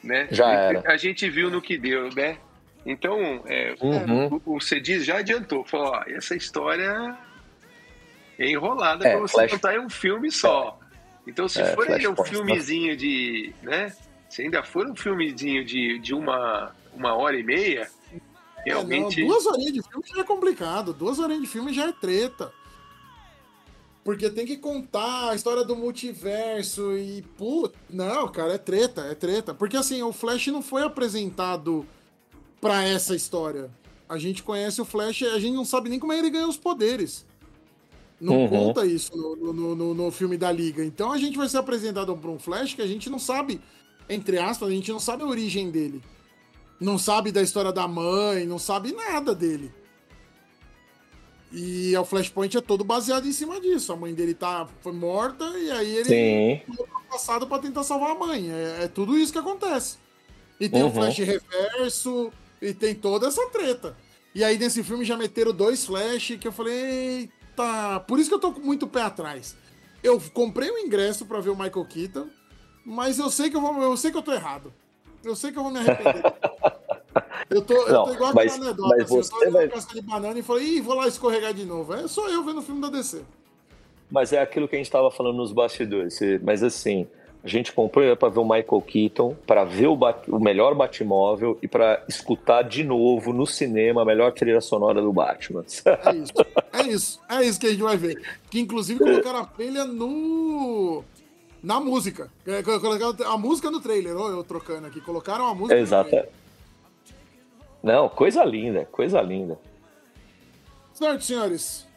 [0.03, 0.27] né?
[0.29, 0.83] Já era.
[0.85, 2.37] A gente viu no que deu, né?
[2.85, 4.39] Então, é, Uhum.
[4.45, 7.17] o, o Cedis já adiantou, falou, ó, essa história
[8.37, 10.79] é enrolada É, pra você Flash- contar em um filme só.
[11.25, 13.91] Então, se É, for ainda um filmezinho de, né?
[14.29, 19.23] Se ainda for um filmezinho de, de uma, uma hora e meia, É, não, realmente...
[19.25, 20.93] duas horinhas de filme já é complicado.
[20.93, 22.51] Duas horinhas de filme já é treta.
[24.03, 27.21] Porque tem que contar a história do multiverso e.
[27.37, 29.53] Putz, não, cara, é treta, é treta.
[29.53, 31.85] Porque assim, o Flash não foi apresentado
[32.59, 33.69] pra essa história.
[34.09, 36.57] A gente conhece o Flash, a gente não sabe nem como é ele ganha os
[36.57, 37.25] poderes.
[38.19, 38.49] Não Uhum.
[38.49, 40.83] conta isso no, no, no- no filme da Liga.
[40.83, 43.61] Então a gente vai ser apresentado pra um Flash que a gente não sabe,
[44.09, 46.01] entre aspas, a gente não sabe a origem dele.
[46.79, 49.71] Não sabe da história da mãe, não sabe nada dele.
[51.51, 53.91] E o Flashpoint é todo baseado em cima disso.
[53.91, 58.15] A mãe dele tá, foi morta e aí ele pro passado pra tentar salvar a
[58.15, 58.49] mãe.
[58.49, 59.97] É, é tudo isso que acontece.
[60.59, 60.93] E tem o Uhum.
[60.93, 62.31] Flash reverso,
[62.61, 63.97] e tem toda essa treta.
[64.33, 67.99] E aí nesse filme já meteram dois Flash que eu falei, eita.
[68.07, 69.55] Por isso que eu tô com muito pé atrás.
[70.01, 72.27] Eu comprei o ingresso pra ver o Michael Keaton,
[72.85, 74.73] mas eu sei que eu, vou, eu sei que eu tô errado.
[75.23, 76.23] Eu sei que eu vou me arrepender.
[77.49, 79.65] Eu tô, eu Não, tô igual mas- aquela anedota, mas assim, eu tô você vai-
[79.65, 81.93] a casca de banana e falei, ih, vou lá escorregar de novo.
[81.93, 83.21] É só eu vendo o filme da DC.
[84.09, 86.13] Mas é aquilo que a gente estava falando nos bastidores.
[86.15, 87.07] Você- Mas assim,
[87.43, 91.57] a gente comprou para ver o Michael Keaton, para ver o, Bat- o melhor Batmóvel
[91.61, 95.65] e para escutar de novo no cinema a melhor trilha sonora do Batman.
[95.85, 96.33] É isso.
[96.71, 97.19] É isso.
[97.29, 98.21] É isso que a gente vai ver.
[98.49, 101.03] Que inclusive colocaram a trilha no.
[101.63, 102.27] Na música.
[102.47, 104.99] É, Colocaram a música no trailer, ó, eu trocando aqui.
[104.99, 106.09] Colocaram a música no Exato.
[106.09, 106.29] trailer.
[107.83, 109.57] Não, coisa linda, coisa linda.
[110.93, 111.87] Certo, senhores.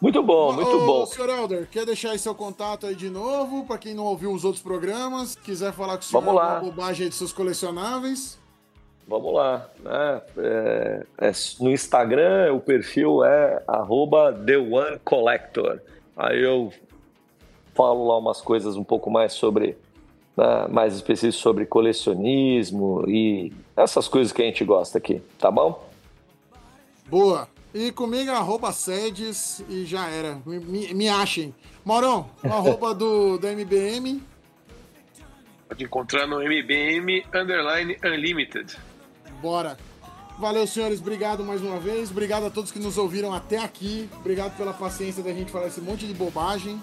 [0.00, 1.06] Muito bom, muito Ô, bom.
[1.06, 4.44] Senhor Helder, quer deixar aí seu contato aí de novo, pra quem não ouviu os
[4.44, 6.54] outros programas, quiser falar com o senhor Vamos lá.
[6.54, 8.38] alguma bobagem de seus colecionáveis.
[9.06, 9.68] Vamos lá.
[9.80, 10.22] né?
[10.38, 15.80] É, é, no Instagram o perfil é arroba The One Collector.
[16.16, 16.72] Aí eu
[17.74, 19.76] falo lá umas coisas um pouco mais sobre,
[20.36, 23.52] né, mais específico sobre colecionismo e
[23.82, 25.88] essas coisas que a gente gosta aqui, tá bom?
[27.06, 27.48] Boa.
[27.72, 30.40] E comigo, arroba sedes e já era.
[30.44, 31.54] Me, me- me achem.
[31.84, 34.22] Maurão, o arroba do, do MBM.
[35.68, 38.76] Pode encontrar no MBM Underline Unlimited.
[39.40, 39.76] Bora.
[40.38, 41.00] Valeu, senhores.
[41.00, 42.10] Obrigado mais uma vez.
[42.10, 44.08] Obrigado a todos que nos ouviram até aqui.
[44.16, 46.80] Obrigado pela paciência da gente falar esse monte de bobagem.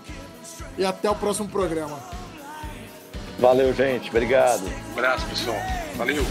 [0.77, 1.99] E até o próximo programa.
[3.39, 4.09] Valeu, gente.
[4.09, 4.63] Obrigado.
[4.63, 5.57] Um abraço, pessoal.
[5.95, 6.23] Valeu.